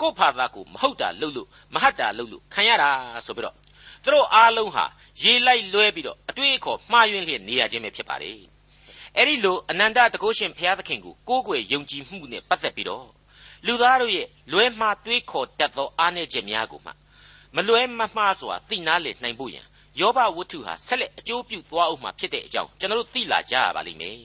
[0.01, 2.91] ကိုယ်ဖာသာကိုမဟုတ်တာလုပ်လို့မဟုတ်တာလုပ်လို့ခံရတာ
[3.27, 3.57] ဆိုပြီးတော့
[4.05, 4.85] သူတို့အားလုံးဟာ
[5.23, 8.39] ရေလိုက်လွဲပြီးတော့အတွေ့အခေါ်မှားယွင်းလျက်နေရခြင်းပဲဖြစ်ပါတယ်
[9.17, 13.07] အဲ့ဒီလိုအနန္တတကုရှင်ဘုရားသခင်ကိုကိုးကွယ်ယုံကြည်မှုနဲ့ပတ်သက်ပြီးတော့
[13.67, 16.93] လူသားတို့ရဲ့လွဲမှားတွေးခေါ်တတ်သောအားနည်းချက်များကိုမှ
[17.55, 19.67] မလွဲမမှားစွာသိနာလေနိုင်ဖို့ရန်
[20.01, 24.17] ယောဘဝတ္ထုဟာဆက်လက်အကျိုးပြုသွားအောင်မှာဖြစ်တဲ့အကြောင်းကျွန်တော်တို့သိလာကြရပါလိမ့်မယ်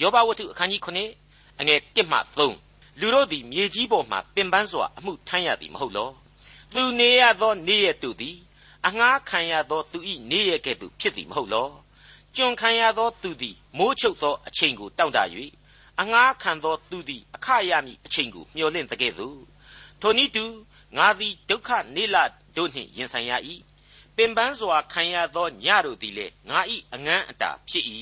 [0.00, 0.88] ယောဘဝတ္ထုအခန်းကြီး9
[1.60, 2.18] အငယ်1မှ
[2.56, 6.10] 3လူတို့သည်မြေကြီးပေါ်မှပင်ပန်းစွာအမှုထမ်းရသည်မဟုတ်လော
[6.74, 8.36] သူနေရသောနေ့ရက်တို့သည်
[8.86, 9.98] အငှားခံရသောသူ၏
[10.30, 11.68] နေ့ရက်ကဲ့သို့ဖြစ်သည်မဟုတ်လော
[12.36, 15.18] ကျွန်ခံရသောသူသည်မိုးချုပ်သောအချိန်ကိုတောင့်တ၍
[16.00, 19.38] အငှားခံသောသူသည်အခရမည်အချိန်ကိုမျှော်လင့်တကဲ့သို့
[20.00, 20.44] ထိုနည်းတူ
[20.96, 22.16] ငါသည်ဒုက္ခနေလ
[22.56, 23.32] တို့နှင့်ရင်ဆိုင်ရ၏
[24.16, 26.58] ပင်ပန်းစွာခံရသောညတို့သည်လည်းငါ၏
[26.94, 27.84] အငန်းအတာဖြစ်၏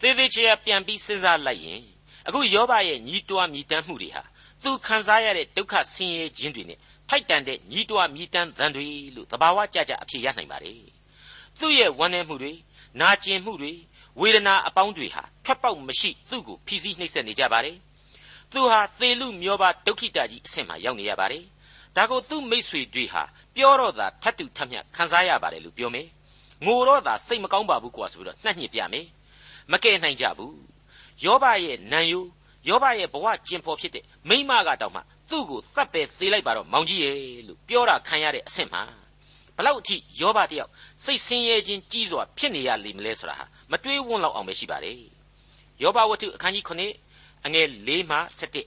[0.00, 1.82] သေသေးချာပြန်ပြီးစဉ်းစားလိုက်ရင်
[2.26, 4.22] အခုယောဘရဲ့ညီးတွားမြည်တမ်းမှုတွေဟာ
[4.62, 10.80] သူခံစားရတဲ့ဒုက္ခဆင်းရဲခြင်းတွေနဲ့ ထိုက်တန်တဲ့ညီးတွားမြည်တမ်းသံတွေလို့သဘာဝကြကြအဖြစ်ရနိုင်ပါတယ်
[11.60, 12.52] သူ့ရဲ့ဝမ်းနည်းမှုတွေ
[13.00, 13.72] နာကျင်မှုတွေ
[14.20, 17.76] ဝေဒနာအပေါင်းတွေဟာထွက်ပေါက်မရှိသူ့ကိုဖိစီးနှိပ်စက်နေကြပါတယ်
[18.52, 21.44] သူဟာသေလူမျောပါဒုက္ခိတကြီးအဆင့်မှာရောက်နေရပါတယ်
[21.96, 23.22] ဒါကိုသူ့မိษွေတွေဟာ
[23.56, 26.06] ပြောတော့သာထတ်တူထတ်မြတ်ခံစားရပါတယ်လို့ပြောမယ်
[26.66, 29.06] ငိုတော့သာစိတ်မကောင်းပါဘူးကွာဆိုပြီးတော့နှက်ညစ်ပြမယ်
[29.72, 30.56] မကဲနိုင်ကြဘူး
[31.24, 32.24] ယောဘရဲ့နံယို
[32.68, 37.16] ယောဘရဲ့ဘဝကျင်ပေါ်ဖြစ်တဲ့မိမကတောင်မှ သူ့ကိုတတ်ပဲသေးလိုက်ပါတော့မောင်ကြီးရဲ့
[37.48, 38.82] လို့ပြောတာခံရတဲ့အဆင့်မှာ
[39.56, 40.70] ဘလောက်အထိယောဘတယောက်
[41.04, 44.96] စိတ်ဆင်းရဲခြင်းကြီးစွာဖြစ်နေရလိမ့်မလဲဆိုတာဟာမတွေးဝန်းလောက်အောင်ပဲရှိပါတယ်
[45.82, 46.64] ယောဘဝတ္ထုအခန်းကြီး
[47.08, 48.18] 9အငယ်၄မှ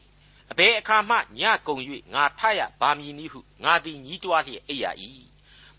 [0.01, 1.75] 7အဘယ်အခါမှညကုံ၍
[2.13, 4.85] ငါထရပါမည်နည်းဟုငါသည်ညီးတွားလျက်အိပ်ရ၏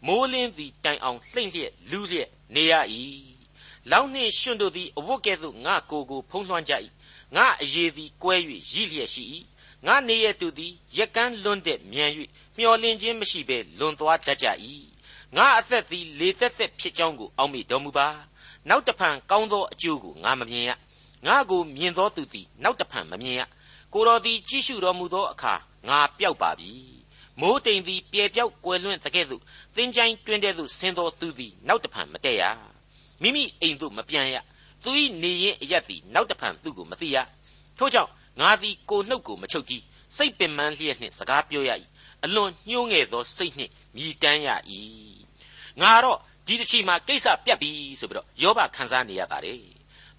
[0.07, 2.75] မိုးလင်းသည်တိုင်အောင်လှိမ့်လျက်လူးလျက်နေရ၏
[3.91, 6.75] လောင်းနှင့်ရှင်တို့သည်အဝတ်ကဲ့သို့ငါကိုယ်ကိုဖုံးလွှမ်းကြ၏
[7.37, 8.35] ငါအရေးသည်ကွဲ၍
[8.73, 9.25] ရည်လျက်ရှိ၏
[9.87, 12.11] ငါနေရသူသည်ရက်ကန်းလွန်းတဲ့မြန်၍
[12.57, 14.47] မျောလင်းခြင်းမရှိဘဲလွန်သွားတတ်ကြ၏
[15.37, 18.09] ငါအသက်သည်လေသက်သက်ဖြစ်ကြောင်းကိုအောက်မေ့တော်မူပါ
[18.69, 20.71] နောက်တဖန်ကောင်းသောအကျိုးကိုငါမမြင်ရ
[21.27, 23.43] ငါကိုမြင်သောသူသည်နောက်တဖန်မမြင်ရ
[23.95, 25.55] ကိုတော်သည်ကြည့်ရှုတော်မူသောအခါ
[25.89, 26.73] ငါပျောက်ပါပြီ
[27.41, 29.43] မိုးတိမ်သည်ပြေပြောက်ကွယ်လွင့်တကဲ့သို့
[29.77, 32.45] သင်ချိုင်းတွင်တဲ့သို့ဆင်းသောသူသည်နောက်တဖန်မတည့်ရ
[33.23, 34.37] မိမိအိမ်သို့မပြန်ရ
[34.85, 34.91] သူ၏
[35.23, 37.17] နေရင်အရက်သည်နောက်တဖန်သူ့ကိုမသိရ
[37.79, 39.85] ထို့ကြောင့် ငါသည်ကိုနှုတ်ကိုမချုပ်ကြည့်
[40.17, 41.71] စိတ်ပင်ပန်းလျက်နှင့်စကားပြောရ၏
[42.25, 44.49] အလွန်ညှိုးငယ်သောစိတ်နှင့်မြည်တမ်းရ၏
[45.81, 47.71] ငါတော့ဒီတစ်ချီမှာကိစ္စပြတ်ပြီ
[48.01, 49.61] ဆိုပြီးတော့ယောဘခံစားနေရပါတယ်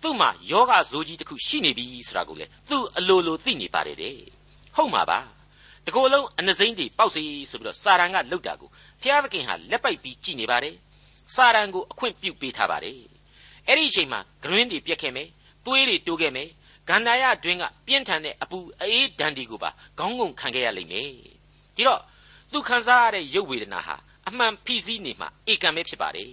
[0.01, 4.17] သူ့မှာယောဂဇိုးကြီးတစ်ခုရှိနေပြီဆိုတာကိုလေသူအလိုလိုသိနေပါတယ်တဲ့
[4.75, 5.19] ဟုတ်မှာပါ
[5.85, 8.69] တကိုယ်လုံးအနှစိမ့်တွေပေါက်စီဆိုပြီးတော့စာရန်ကလှုပ်တာကို
[9.01, 10.75] ဘုရားသခင်ဟာလက်ပိုက်ပြီးကြည်နေပါတယ်
[11.35, 12.97] စာရန်ကိုအခွင့်ပြုပေးထားပါတယ်
[13.67, 15.27] အဲ့ဒီအချိန်မှာဂရင်းတွေပြက်ခဲ့မယ်
[15.65, 16.49] သွေးတွေတိုးခဲ့မယ်
[16.91, 21.07] ဂန္ဓာယတွင်ကပြင်းထန်တဲ့အပူအေးဒဏ်ဒီကိုပါခေါင်းငုံခံခဲ့ရလိမ့်မယ်
[21.75, 22.01] ဒီတော့
[22.51, 23.95] သူခံစားရတဲ့ရုပ်ဝေဒနာဟာ
[24.27, 26.31] အမှန်ဖိစီးနေမှဧကံပဲဖြစ်ပါတယ်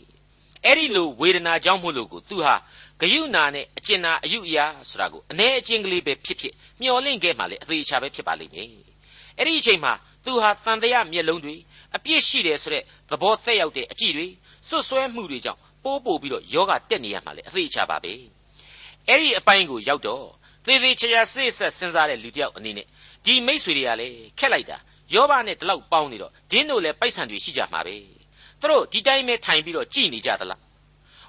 [0.64, 2.54] အဲ့ဒီလိုဝေဒနာကြောင့်မို့လို့ကိုသူဟာ
[3.00, 8.68] ဂယုနာနဲ့အကျဉ်းနာအယုအရာဆိုတာကိုအ ਨੇ အကျဉ်းကလေးပဲဖြစ်ဖြစ်မျော်လင့်ခဲ့မှလည်းအသေးချာပဲဖြစ်ပါလိမ့်မယ်
[9.38, 9.92] အဲ့ဒီအချိန်မှာ
[10.24, 11.54] သူဟာတန်တရားမျက်လုံးတွေ
[11.96, 14.26] အပြစ်ရှိတယ်ဆိုတဲ့သဘောသက်ရောက်တဲ့အကြည့်တွေ
[14.68, 18.12] စွတ်စွဲမှုတွေကြောင့်ပိုးပို့ပြီးတော့ယောဂတက်နေရမှလည်းအသေးချာပါပဲ
[19.08, 20.24] အဲ့ဒီအပိုင်းကိုရောက်တော့
[20.65, 22.87] သေသေးချာချာစိတ်ဆက်စဉ်းစားတဲ့လူတယောက်အနေနဲ့
[23.25, 24.77] ဒီမိษွေတွေကလည်းခက်လိုက်တာ
[25.13, 27.95] ယောဘနဲ့ဒီလောက်ပေါင်းနေတော့ဒင်းတို့လည်းပိုက်ဆံတွေရှိကြမှာပဲ
[28.61, 30.61] သူတို့ဒီတိုင်းပဲထိုင်ပြီးတော့ကြည်နေကြသလား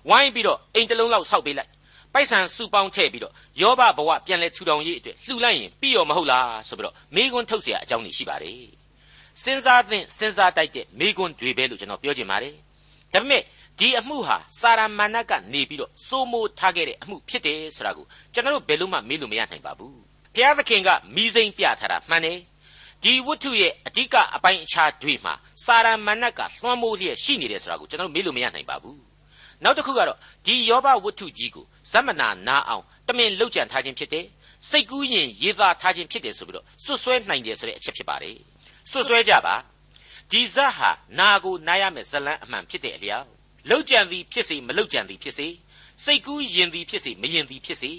[0.09, 1.71] ဝိုင်းပြီးတော့အိမ်တလုံးလောက်ဆောက်ပေးလိုက်
[2.15, 8.69] ပိုက်ဆံစုပေါင်းထည့်ပြီးတော့ယောဘဘဝပြန်လဲထူထောင်ရေးအတွက်လှူလိုက်ရင်ပြီးရောမဟုတ်လားဆိုပြီးတော့မိကွန်းထုတ်เสียအကြောင်းတွေရှိပါတယ်
[9.43, 12.55] စဉ်းစားသင့်စဉ်းစားတိုက်တဲ့မိကွန်းတွေပဲလို့ကျွန်တော်ပြောချင်ပါတယ်
[13.13, 13.43] ဒါပေမဲ့
[13.80, 19.96] ဒီအမှုဟာစာရမဏတ်ကနေပြီးတော့စိုးမိုးထားခဲ့တဲ့အမှုဖြစ်တယ်ဆိုတာကိုကျွန်တော်တို့ဘယ်လို့မှမေးလို့မရနိုင်ပါဘူး
[20.36, 22.40] ဘုရားသခင်ကမိစိမ့်ပြထားတာမှန်တယ်
[23.04, 25.34] ဒီဝတ္ထုရဲ့အဓိကအပိုင်းအခြားတွေမှာ
[25.66, 29.00] စာရမဏတ်ကလွှမ်းမိုးလျက်ရှိနေတယ်ဆိုတာကိုကျွန်တော်မေးလို့မရနိုင်ပါဘူး
[29.64, 34.26] နောက်တစ်ခုကတော့ဒီယောဘဝတ္ထုကြီးကိုဇမနာနာအောင်တမင်လှုပ်ကြံထားခြင်းဖြစ်တယ်
[34.70, 38.38] စိတ်ကူးရင်ရေးသားထားခြင်းဖြစ်တယ်ဆိုပြီးတော့စွတ်စွဲနိုင်တယ်ဆိုတဲ့အချက်ဖြစ်ပါတယ်
[38.92, 39.56] စွတ်စွဲကြပါ
[40.32, 40.90] ဒီဇတ်ဟာ
[41.20, 43.39] နာကိုနားရမယ်ဇလန်းအမှန်ဖြစ်တဲ့အလျောက်
[43.70, 45.48] လှုပ်ကြံသည်ဖြစ်စေမလှုပ်ကြံသည်ဖြစ်စေ
[46.04, 47.92] စိတ်ကူးရင်သည်ဖြစ်စေမရင်သည်ဖြစ်စေ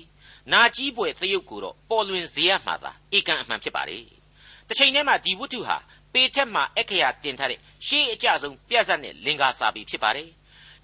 [0.53, 4.05] နာကြီးပွေသရုပ်ကိုတော့ပေါ်လွင်စေရမှာသာဧကန်အမှန်ဖြစ်ပါတယ်
[4.69, 5.77] တစ်ချိန်တည်းမှာဒီဝတ္ထုဟာ
[6.13, 10.29] ပေထက်မှာအခရာတင်ထားတဲ့ရှေးအကြဆုံးပြဿနာနဲ့လင်္ကာစာပေဖြစ်ပါတယ်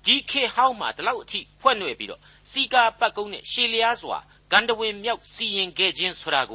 [0.04, 4.18] ဒီခေဟောင်းမှာဒီလောက်အထိဖွဲ့နှွယ်ပြီးတော့စီကာပတ်ကုန်းနဲ့ရှေလျားစွာ
[4.52, 6.52] ဂန္ဓဝင်မြောက်စီရင်ခဲ့ခြင်းဆိုတာက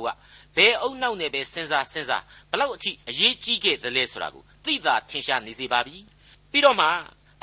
[0.55, 5.97] ဘယ်အုံနောက်နဲ့ပဲစဉ်းစားစဉ်းစားဘလောက်အထိအရေးကြီးခဲ့သလဲဆိုတာကိုသိသာထင်ရှားနေစေပါပြီ
[6.51, 6.87] ပြီးတော့မှ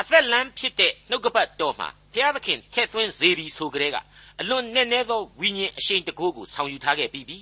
[0.02, 3.98] အသက်လန်းဖြစ်တဲ့နှုတ်ကပတ်တော်မှာဘုရားသခင်ထည့်သွင်းစေပြီဆိုကြတဲ့က
[4.42, 7.40] အလွန်နဲ့နဲသောဝိညာဉ်အရှိန်တကိုးကိုဆောင်ယူထားခဲ့ပြီးပြီ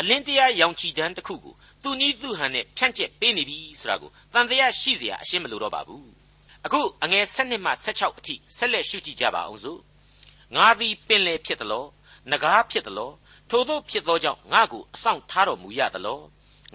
[0.00, 6.08] အလင်းတရားရောင်ချီတန်းတစ်ခုကိုသူနီးသူဟန်နဲ့ဖြန့်ကျက်ပေးနေပြီဆိုတာကိုတန်တရားရှိเสียအရှင်းမလို့တော့ပါဘူး
[6.66, 9.80] အခုအငယ်7မှ16အထိဆက်လက်ရှုကြည့်ကြပါအောင်စို့
[10.56, 11.84] ငါသည်ပင်လေဖြစ်သလော
[12.30, 13.10] နဂါးဖြစ်သလော
[13.50, 16.20] ထို့သောဖြစ်သောကြောင့်ငါကိုအဆောင်ထားတော်မူရသလော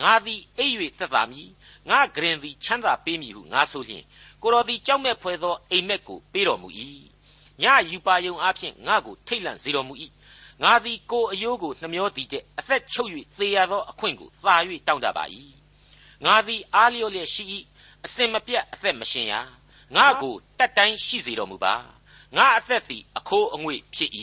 [0.02, 1.50] ငါသည်အိပ်၍သက်သာမည်
[1.90, 4.04] ငါဂရင်သည်ချမ်းသာပေးမည်ဟုငါဆိုလျင်
[4.43, 6.69] ကိုတော်သည်ကြောက်မဲ့ဖွယ်သောအိမ်မက်ကိုပေးတော်မူ၏
[7.63, 9.95] ညယူပါယုံအဖြစ်ငါကိုထိတ်လန့်စေတော်မူ၏
[10.63, 15.25] ငါသည်ကိုအယိုးကိုနှမျောသည်တဲ့အသက်ချုပ်၍သေရသောအခွင့်ကိုသာ၍တောင်းတပါ၏
[16.25, 17.45] ငါသည်အားလျော်လျက်ရှိ၏
[18.05, 19.35] အစင်မပြတ်အသက်မရှင်ရ
[19.97, 21.75] ငါကိုတက်တိုင်းရှိစေတော်မူပါ
[22.37, 24.11] ငါအသက်သည်အခိုးအငွေ့ဖြစ်၏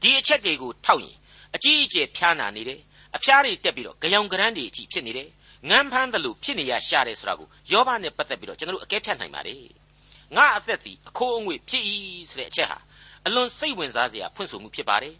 [0.00, 1.16] ဒီအချက်တွေကိုထောက်ရင်
[1.54, 2.80] အကြီးအကျယ်ဖျားနာနေတယ်
[3.16, 5.28] အဖျားတွေတက်ပြီးတော့ကြောင်ကရန်းတွေအထိဖြစ်နေတယ်
[5.68, 9.62] ငန်းဖမ်းတယ်လို့ဖြစ်နေရရှာတယ်ဆိုတာကိုယောဘနဲ့ပတ်သက်ပြီးတော့ကျွန်တော်တို့အကဲဖြတ်နိုင်ပါတယ်
[10.36, 11.84] ငါအသက်သည်အခိုးအငွေ့ဖြစ်၏
[12.30, 12.78] ဆိုတဲ့အချက်ဟာ
[13.26, 15.14] အလွန်စိတ်ဝင်စားစရာဖွင့်ဆိုမှုဖြစ်ပါတယ်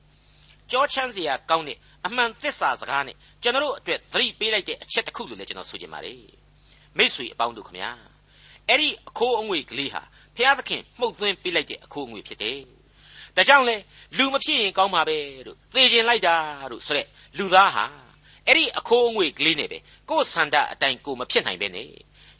[0.70, 6.20] ကြောချမ်းစရာကောင်းတဲ့အမှန်သစ္စာစကားနဲ့ကျွန်တော်တို့အတွက်သတိပေးလိုက်တဲ့အချက်တစ်ခုလို့လည်းကျွန်တော်ဆိုချင်ပါတယ်
[6.98, 7.90] မိษွေအပေါင်းတို့ခမညာ
[8.68, 10.02] အဲ့ဒီအခိုးအငွေကလေးဟာ
[10.37, 12.61] ဖျားသခင်မှုတ်သွင်းပေးလိုက်တဲ့အခိုးအငွေဖြစ်တယ်
[13.37, 13.76] ဒါကြောင့်လေ
[14.18, 16.37] လူမဖြစ်ရင်ကောင်းပါပဲတို့သေခြင်းလိုက်တာ
[16.72, 17.07] တို့ဆိုတဲ့
[17.38, 17.85] လူသားဟာ
[18.46, 19.78] အဲ့ဒီအခိုးအငွေကလေးနဲ့ပဲ
[20.11, 21.88] ကိုယ်ဆန္ဒအတိုင်းကိုမဖြစ်နိုင်ပဲနဲ့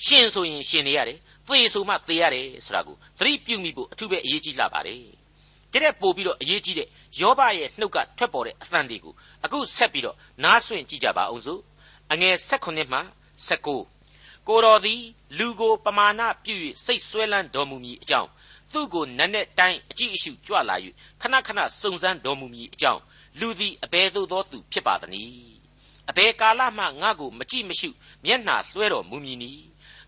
[0.05, 5.01] ရှင်ဆိုရင်ရှင်နေရတယ်သေဆိုမှသေရတယ်ဆိုတာကိုသတိပြုမိဖို့အထူးပဲအရေးကြီးလာပါတယ်
[5.75, 6.89] တဲ့ပို့ပြီးတော့အရေးကြီးတဲ့
[7.21, 9.15] ယောဘရဲ့နှုတ်ကထွက်ပေါ်တဲ့အသံတွေကို
[9.45, 11.61] အခုဆက်ပြီးတော့နားဆွင့်ကြည့်ကြပါအောင်စို့
[12.13, 13.01] အငယ်16မှ
[13.49, 15.03] 19ကိုတော်သည်
[15.39, 18.31] လူကိုပမာဏပြု၍စိတ်ဆွဲလန်းတော်မူမည်အကြောင်း
[18.73, 20.77] သူ့ကိုနက်နက်တိုင်းအကြည့်အရှုကြွလာ၍
[21.21, 23.01] ခဏခဏစုံစမ်းတော်မူမည်အကြောင်း
[23.41, 25.54] လူသည်အဘယ်သို့သောသူဖြစ်ပါသနည်း
[26.11, 27.91] အဘယ်ကာလမှငါ့ကိုမကြည့်မရှု
[28.25, 29.53] မျက်နှာလွှဲတော်မူမည်နီ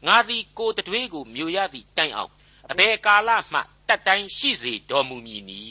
[0.06, 2.32] ငါသည်ကိုတတွေးကိုမျိုးရသည့်တိုင်အောင်
[2.70, 5.62] အဘယ်ကာလမှတတ်တိုင်းရှိစေတော်မူမည်နီ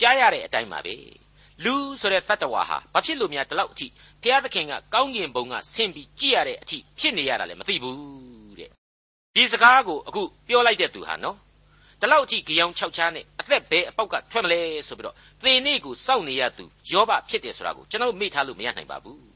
[0.00, 0.96] ကြားရတဲ့အတိုင်းပါပဲ
[1.64, 3.86] လူဆိုတဲ့တတ္တဝါဟာဘာဖြစ်လို့များဒီလောက်အထိ
[4.22, 8.70] ဘုရားသခင်ကကောင်းကင်ဘုံကဆင်းပြီးကြည့်ရတဲ့အထိဖြစ်နေရတာလည်းမသိဘူးတဲ့
[9.34, 11.36] ဒီစကားကိုအခုပြောလိုက်တဲ့သူဟာနော်
[12.00, 19.27] ဒီလောက်အထိကြောင်၆ချားနဲ့အသက်ဘဲအပေါက်ကထွက်မလဲဆိုပြီးတော့သေနေ့ကိုစောင့်နေရသူယောဘဖြစ်တယ်ဆိုတာကိုကျွန်တော်မေ့ထားလို့မရနိုင်ပါဘူး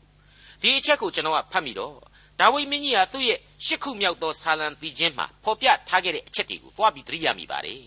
[0.63, 1.95] ဒီအချက်ကိုကျွန်တော်ကဖတ်မိတော့
[2.41, 7.85] ဒါဝိမင်းကြီးဟာသူ့ရဲ့ရှစ်ခုမြောက်သောဆာလံတီချင်းမှာဖော်ပြထားခဲ့တဲ့အချက်တွေကိုတွားပြီးသတိရမိပါတယ်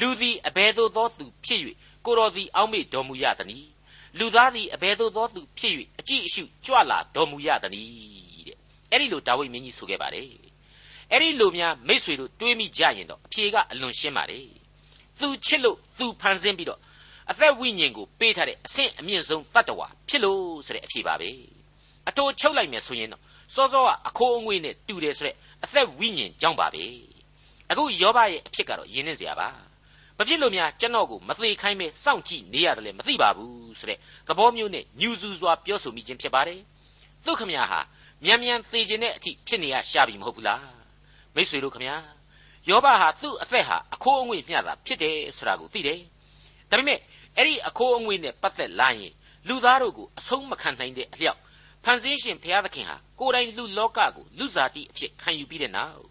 [0.00, 1.60] လူသည်အဘယ်သို့သောသူဖြစ်၍
[2.04, 3.68] ကိုတော်သည်အောက်မေ့တော်မူရသနည်း
[4.18, 8.56] လူသားသည်အဘယ်သို့သောသူဖြစ်၍အကြည့်အရှုကြွလာတော်မူရသနည်းတဲ့
[8.90, 10.30] အဲ့ဒီလိုဒါဝိမင်းကြီးဆိုခဲ့ပါတယ်
[11.12, 14.46] အဲ့ဒီလိုများမိษွေတို့တွေးမိကြရင်တော့အဖြေကအလွန်ရှင်းပါတယ်
[15.20, 16.80] သူချစ်လို့သူဖန်ဆင်းပြီးတော့
[17.30, 21.30] အသက်ဝိညာဉ်ကိုပေးထားတဲ့အဆင့်အမြင့်ဆုံးတတ္တဝါဖြစ်လို့ဆိုတဲ့အဖြေပါပဲ
[22.08, 23.22] အတိုးချုပ်လိုက်မယ်ဆိုရင်တော့
[23.54, 25.34] စောစောကအခိုးအငွေ့နဲ့တူတယ်ဆိုတဲ့
[25.64, 26.84] အသက်ဝိညာဉ်ကြောင့်ပါပဲ
[27.70, 29.48] အခုယောဘရဲ့အဖြစ်ကတော့ယဉ်နေစရာပါ
[30.18, 36.60] မဖြစ်လို့များကျွန်တော်ကိုမသေးခိုင်းမဲစောင့်ကြည့်နေရတယ်လေမသိပါဘူးဆိုတဲ့သဘောမျိုးနဲ့ညူဆူစွာပြောဆိုမိခြင်းဖြစ်ပါတယ်
[37.24, 37.80] သူခမညာဟာ
[38.24, 40.62] မြန်မြန်သေခြင်းတဲ့အထိဖြစ်နေရရှာပြီမဟုတ်ဘူးလား
[41.34, 41.96] မိษွေတို့ခမညာ
[42.68, 46.00] ယောဘဟာသူ့အသက်ဟာအခိုးအငွေ့မျှတာဖြစ်တယ်ဆိုတာကိုသိတယ်
[46.70, 46.98] ဒါပေမဲ့
[47.36, 49.12] အဲ့ဒီအခိုးအငွေ့နဲ့ပတ်သက်လာရင်
[49.48, 51.38] လူသားတို့ကိုအဆုံးမခံနိုင်တဲ့အလျောက်
[51.84, 56.06] ဖန်ဆင်းရှင်ဘုရားသခင်ဟာကိုယ်တိုင်လူလောကကိုလူစားတိအဖြစ်ခံယူပြီးတဲ့နောက်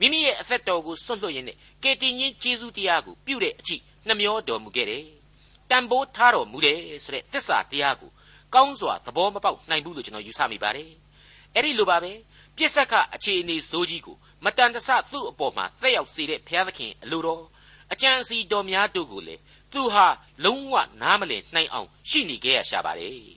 [0.00, 3.76] မိမိရဲ့အသက်တော်ကိုစွန့်လွတ်ရင်းနဲ့ကေတင်ချင်းကျေးဇူးတရားကိုပြုတဲ့အထိ
[4.06, 5.04] နှမျောတော်မူခဲ့တယ်။
[5.70, 8.10] တန်ဖိုးထားတော်မူတယ်ဆိုတဲ့သစ္စာတရားကို
[8.54, 10.90] ကောင်းစွာသဘောမပေါက်နိုင်ဘူးလို့ကျွန်တော်ယူဆမိပါတယ်။
[11.54, 12.12] အဲ့ဒီလိုပါပဲ
[12.56, 17.44] ပြစ္ဆကအခြေအနေဇိုးကြီးကိုမတန်တဆသူ့အပေါ်မှာသက်ရောက်စေတဲ့ဘုရားသခင်အလိုတော်
[17.92, 19.34] အကြံစီတော်များတို့ကိုလေ
[19.72, 20.06] သူဟာ
[20.44, 23.18] လုံးဝနားမလည်နိုင်အောင်ရှိနေခဲ့ရရှာပါတယ်။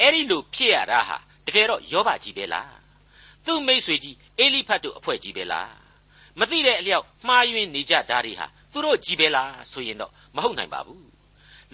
[0.00, 2.70] အဲ့ဒီလိုဖြစ်ရတာဟာတကယ်တော့ယောဘကြီးပဲလား။
[3.46, 5.72] သူ့မိတ်ဆွေကြီးအေလိဖတ်တို့အဖွဲ့ကြီးပဲလား
[6.38, 11.06] မသိတဲ့အလျောက်မှားယွင်းနေကြတာတွေဟာသူတို့ကြီးပဲလားဆိုရင်တော့မဟုတ်နိုင်ပါဘူး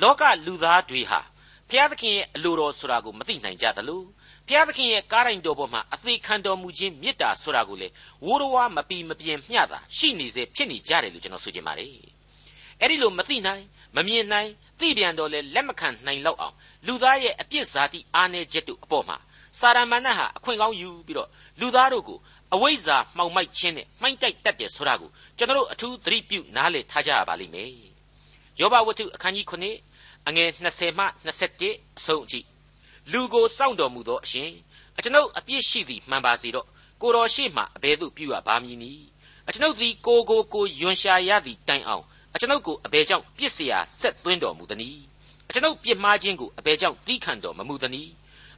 [0.02, 1.20] လောကလူသားတွေဟာ
[1.68, 4.02] ဘုရားသခင်ရဲ့အလိုတော်ဆိုတာကိုမသိနိုင်ကြသလို
[4.46, 7.88] ဘုရားသခင်ရဲ့ကားတိုင်းတော်ပေါ်မှာအသေးခံတော်မူခြင်းမေတ္တာဆိုတာကိုလေ
[8.24, 11.90] ဝိုးတော်မပီမပြင်းမျှတာရှိနေစေဖြစ်နေကြတယ်လို့ကျွန်တော်ဆိုချင်ပါတယ်
[12.80, 13.64] အဲ့ဒီလိုမသိနိုင်
[13.96, 16.54] မမြင်နိုင် သိပြန်တော့လေလက်မခံနိုင်လောက်အောင်
[16.86, 19.16] လူသားရဲ့အပြစ်ဇာတိအားနည်းချက်တို့အပေါ်မှာ
[19.58, 21.28] စာရမဏေဟာအခွင့်ကောင်းယူပြီးတော့
[21.60, 22.18] လူသားတို့ကို
[22.54, 27.70] အဝိဇ္ဇာမှောင်မိုက်ခြင်းနဲ့မှိုင်းတိုက်တတ်တယ်ဆိုတာကိုကျွန်တော်တို့အထူးသတိပြုနားလည်ထားကြရပါလိမ့်မယ်။
[28.60, 32.40] ယောဘဝတ္ထုအခန်းကြီး9အငယ်20မှ21အဆုံးအထိ
[33.12, 34.50] လူကိုစောင့်တော်မူသောအရှင်
[34.96, 36.66] အကျွန်ုပ်အပြစ်ရှိသည်မှန်ပါစေတော့
[37.02, 39.06] ကိုတော်ရှိမှအဘယ်သို့ပြုရပါမည်နည်း
[39.48, 42.04] အကျွန်ုပ်သည်ကိုကိုကိုယွန်ရှာရသည်တိုင်အောင်
[42.35, 45.01] အကျွန်ုပ်ကိုအဘယ်ကြောင့်ပြစ်เสียဆက်သွင်းတော်မူသနည်း
[45.49, 48.11] အကျွန်ုပ်ပြစ်မှားခြင်းကိုအဘယ်ကြောင့်သီးခံတော်မမူသနည်း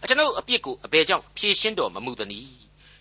[0.03, 2.51] အကျွန်ုပ်အပြစ်ကိုအဘယ်ကြောင့်ဖြေရှင်းတော်မမူသနည်း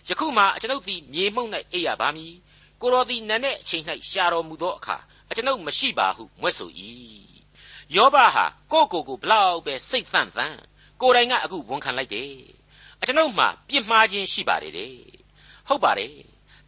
[0.07, 2.33] ယခုမှအကျွန်ုပ်သည်မြေမှုန့်၌အိပ်ရပါမည်
[2.81, 4.97] ကိုတော်သည်နန်းတဲ့အချိန်၌ရှာတော်မူသောအခါ
[5.29, 6.69] အကျွန်ုပ်မရှိပါဟုမွဲ့ဆို၏
[7.95, 10.57] ယောဘဟာကိုကိုကိုဘလောက်ပဲစိတ်သန့်သန့်
[11.01, 12.33] ကိုယ်တိုင်ကအခုဝန်ခံလိုက်တယ်
[13.01, 14.95] အကျွန်ုပ်မှပြစ်မှားခြင်းရှိပါတယ်တဲ့
[15.67, 16.13] ဟုတ်ပါတယ်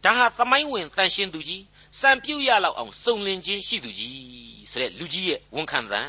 [0.04, 1.62] ဒါဟာသမိုင်းဝင်တန်ရှင်းသူကြီး
[1.99, 6.01] စံပြုတ်ရလောက်အောင်စုံလင်ခြင်းရှိသူကြီးဆိုတဲ့လူကြီးရဲ့ဝန်ခံသံ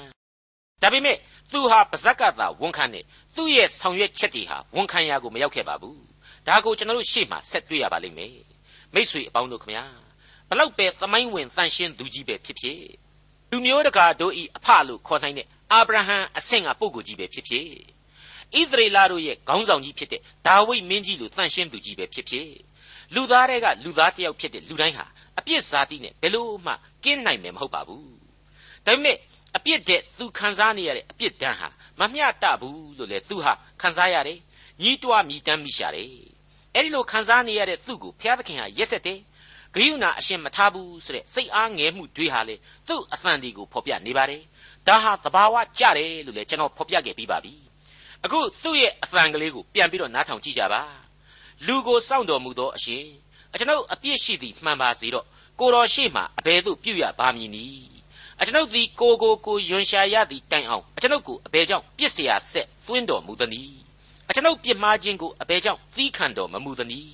[0.83, 1.17] ဒါပေမဲ့
[1.53, 3.05] သူဟာပါဇက်ကသာဝန်ခံတယ်
[3.37, 6.03] သူ့ရဲ့ဆောင်ရွက်ချက်တွေဟာဝန်ခံရာကိုမရောက်ခဲ့ပါဘူး
[6.47, 8.37] ဒါကိုကျွန်တော်တို့ရှေ့မှာဆက်တွေ့ရပါလိမ့်မယ်
[8.95, 9.85] မိษွေအပေါင်းတို့ခမညာ
[10.49, 12.81] ဘလောက်ပဲသမိုင်းဝင်တန်ရှင်းသူကြီးပဲဖြစ်ဖြစ်
[13.51, 17.67] လူမျိုးတကာတို့ဤအဖလို့ခေါ်နိုင်တဲ့အာဗြဟံအဆင့်ကပုဂ္ဂိုလ်ကြီးပဲဖြစ်ဖြစ်
[18.59, 22.49] ဣသရေလတို့ရဲ့ခေါင်းဆောင်ကြီးဖြစ်တဲ့ဒါဝိဒ်မင်းကြီးလိုတန်ရှင်းသူကြီးပဲဖြစ်ဖြစ်
[23.15, 25.07] လူသားတွေကလူသားတယောက်ဖြစ်တဲ့လူတိုင်းဟာ
[25.39, 26.73] အပြစ်ဇာတိနဲ့ဘယ်လို့မှ
[27.05, 28.07] ကင်းနိုင်မယ်မဟုတ်ပါဘူး
[28.87, 29.17] ဒါပေမဲ့
[29.57, 31.69] အပြစ်တဲ့သူခံစားနေရတဲ့အပြစ်ဒဏ်ဟာ
[32.01, 34.39] မမျှတဘူးလို့လေသူဟာခံစားရတယ်
[34.83, 36.11] ညီးတွားမြည်တမ်းမိရှာတယ်
[36.75, 39.21] အဲ့ဒီလိုခံစားနေရတဲ့သူ့ကိုဘုရားသခင်ဟာရက်ဆက်တယ်
[39.75, 42.55] ဂိယုဏအရှင်မထားဘူးဆိုတဲ့စိတ်အားငယ်မှုတွေဟာလေ
[42.89, 44.43] သူ့အသံဒီကိုဖော်ပြနေပါတယ်
[44.87, 47.55] ဒါဟာသဘာဝကြတယ်လို့လေကျွန်တော်ဖော်ပြခဲ့ပြီးပါပြီ
[48.25, 50.83] အခုသူ့ရဲ့အသံကလေးကိုပြန်ပြီးတော့နားထောင်ကြည့်ကြပါ
[51.67, 53.05] လူကိုစောင့်တော်မူသောအရှင်
[53.54, 55.26] အကျွန်ုပ်အပြစ်ရှိသည်မှန်ပါစေတော့
[55.60, 57.88] ကိုတော်ရှိမှအဘယ်သို့ပြုရပါမည်နည်း
[58.40, 63.78] အကျွန်ုပ်သည်ကိုကိုကိုယွန်ရှာရသည့်တိုင်အောင်အကျွန်ုပ်ကိုအဘယ်ကြောင့်ပြစ်เสียဆက်သွင်းတော်မူသနည်း
[64.30, 67.12] အကျွန်ုပ်ပြစ်မှားခြင်းကိုအဘယ်ကြောင့်သီးခံတော်မမူသနည်း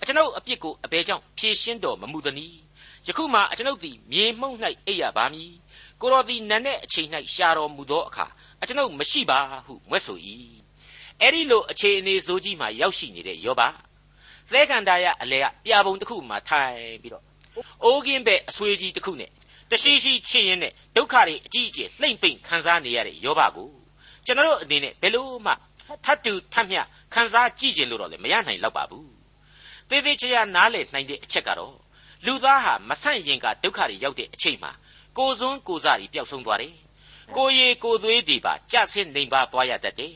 [0.00, 2.58] အကျွန်ုပ်အပြစ်ကိုအဘယ်ကြောင့်ဖြေရှင်းတော်မမူသနည်း
[3.06, 5.52] ယခုမှအကျွန်ုပ်သည်မြေမှုန့်၌အိပ်ရပါမည်
[6.00, 8.26] ကိုတော်သည်နတ်နဲ့အချိန်၌ရှာတော်မူသောအခါ
[8.62, 10.18] အကျွန်ုပ်မရှိပါဟုမွဲ့ဆို၏
[11.20, 13.62] အဲ့ဒီလိုအခြေအနေဆိုးကြီးမှရောက်ရှိနေတဲ့ယောဘ
[14.51, 17.23] သဲကန်တာရအလဲကပြာပုံတစ်ခုမှထိုင်ပြီးတော့
[17.83, 19.29] အိုးကင်းပဲအဆွေးကြီးတစ်ခုနဲ့
[19.71, 23.69] တရှိရှိချစ်ရင်နဲ့ဒုက္ခတွေအကြီးအကျယ်လှိမ့်ပိန်ခံစားနေရတဲ့ယောဘကို
[24.25, 25.53] ကျွန်တော်တို့အနေနဲ့ဘယ်လို့မှ
[26.05, 26.81] ထပ်တူထပ်မျှ
[27.13, 29.09] ခံစားကြည့်ခြင်းလို့တော့လည်းမရနိုင်တော့ပါဘူး
[29.89, 31.75] သေသေးချာချာနားလည်နိုင်တဲ့အချက်ကတော့
[32.25, 34.71] လူသားဟာမဆန့်ရင်ကဒုက္ခတွေရောက်တဲ့အချိန်မှာ
[35.17, 36.75] ကိုစွန်းကိုစားတွေပျောက်ဆုံးသွားတယ်
[37.37, 40.13] ကိုရီကိုသွေးတွေပါကြဆင်းနေပါသွားရတတ်တယ်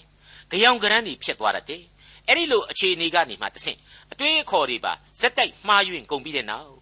[0.52, 1.84] ကြောင်ကရန်းတွေဖြစ်သွားတတ်တယ်
[2.28, 3.78] အဲ့ဒီလိုအခြေအနေကနေမှတဆင့်
[4.13, 6.74] အတွေးအခေါ်တွေပါဇက်တိုက်မှားယွင်းကုန်ပြီးတဲ့နောက်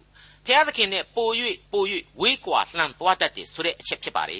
[0.46, 1.28] ဖျားသခင်နဲ့ပို၍
[1.72, 1.84] ပို၍
[2.20, 4.38] ဝေးကွာလှမ်းသွားတတ်တယ်ဆိုတဲ့အချက်ဖြစ်ပါလေ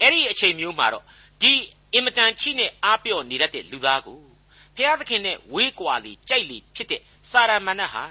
[0.00, 1.04] အဲ့ဒီအချိန်မျိုးမှာတော့
[1.42, 1.52] ဒီ
[1.94, 4.20] အင်မတန်ချိနဲ့အားပြော့နေတတ်တဲ့လူသားကို
[4.76, 7.00] ဖျားသခင်နဲ့ဝေးကွာလီကြိုက်လီဖြစ်တဲ့
[7.30, 8.04] စာရမဏတ်ဟာ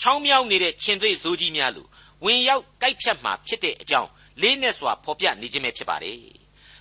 [0.00, 1.86] ချောင်းမြောင်းနေတဲ့ရှင်သွေးဇိုးကြီးများလို
[2.24, 4.10] ဝင်ရောက်တိုက်ဖြတ်မှာဖြစ်တဲ့အကြောင်း
[4.42, 6.18] လေးနဲ့စွာဖော်ပြနေခြင်းပဲဖြစ်ပါတယ်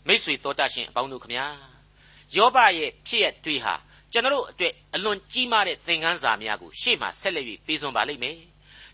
[0.07, 1.47] မိษွေတော်တတ်ရှင်အပေါင်းတို့ခမညာ
[2.35, 3.73] ယောဘရဲ့ဖြစ်ရတွေဟာ
[4.13, 8.38] ကျွန်တော်တို့အတွက်အလွန်ကြီးမားတဲ့သင်ခန်းစာများကိုရှေ့မှာဆက်လက်၍ပေးစွန်ပါလိမ့်မယ်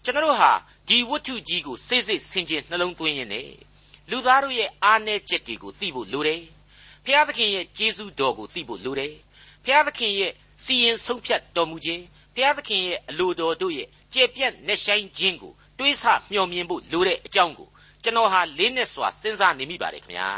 [0.04, 0.52] ကျွန်တော်တို့ဟာ
[0.88, 3.50] ဒီဝတ္ထုကြီးကိုစိတ်စိတ်ဆင်ခြင်နှလုံးသွင်းရင်းနဲ့
[4.10, 6.42] လူသားတို့ရဲ့အားနည်းချက်တွေကိုသိဖို့လိုတယ်
[7.06, 9.14] ဖျားသခင်ရဲ့ကျေးဇူးတော်ကိုသိဖို့လိုတယ်
[9.66, 10.32] ဖျားသခင်ရဲ့
[10.64, 12.04] စီရင်ဆုံးဖြတ်တော်မူခြင်း
[12.36, 17.68] ဖျားသခင်ရဲ့အလိုတော်တို့ရဲ့ကျေပြန့်နှဆိုင်ခြင်းကိုတွေးဆမျှော်မြင်ဖို့လိုတဲ့အကြောင်းကို
[18.04, 20.30] ကျွန်တော်ဟာလေးနဲ့စွာစဉ်းစားနေမိပါတယ်ခင်ဗျာ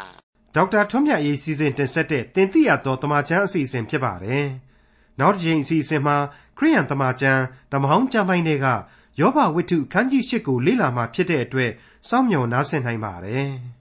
[0.55, 4.45] ဒေါက်တာထွန်းမြတ်ရေးစီစဉ်တင်ဆက်တဲ့တင်ပြရတော်တမချန်းအစီအစဉ်ဖြစ်ပါတယ်
[5.21, 6.17] နောက်တစ်ချိန်အစီအစဉ်မှာ
[6.57, 8.67] ခရိယန်တမချန်းဓမ္မဟောင်းကျမ်းပိုင်းတွေက
[9.19, 11.71] ယောဘဝိတ္ထုခန်းကြီး၈ကိုလေ့လာမှဖြစ်တဲ့အတွက်
[12.09, 13.51] စောင့်မျှော်နားဆင်နိုင်ပါတယ်။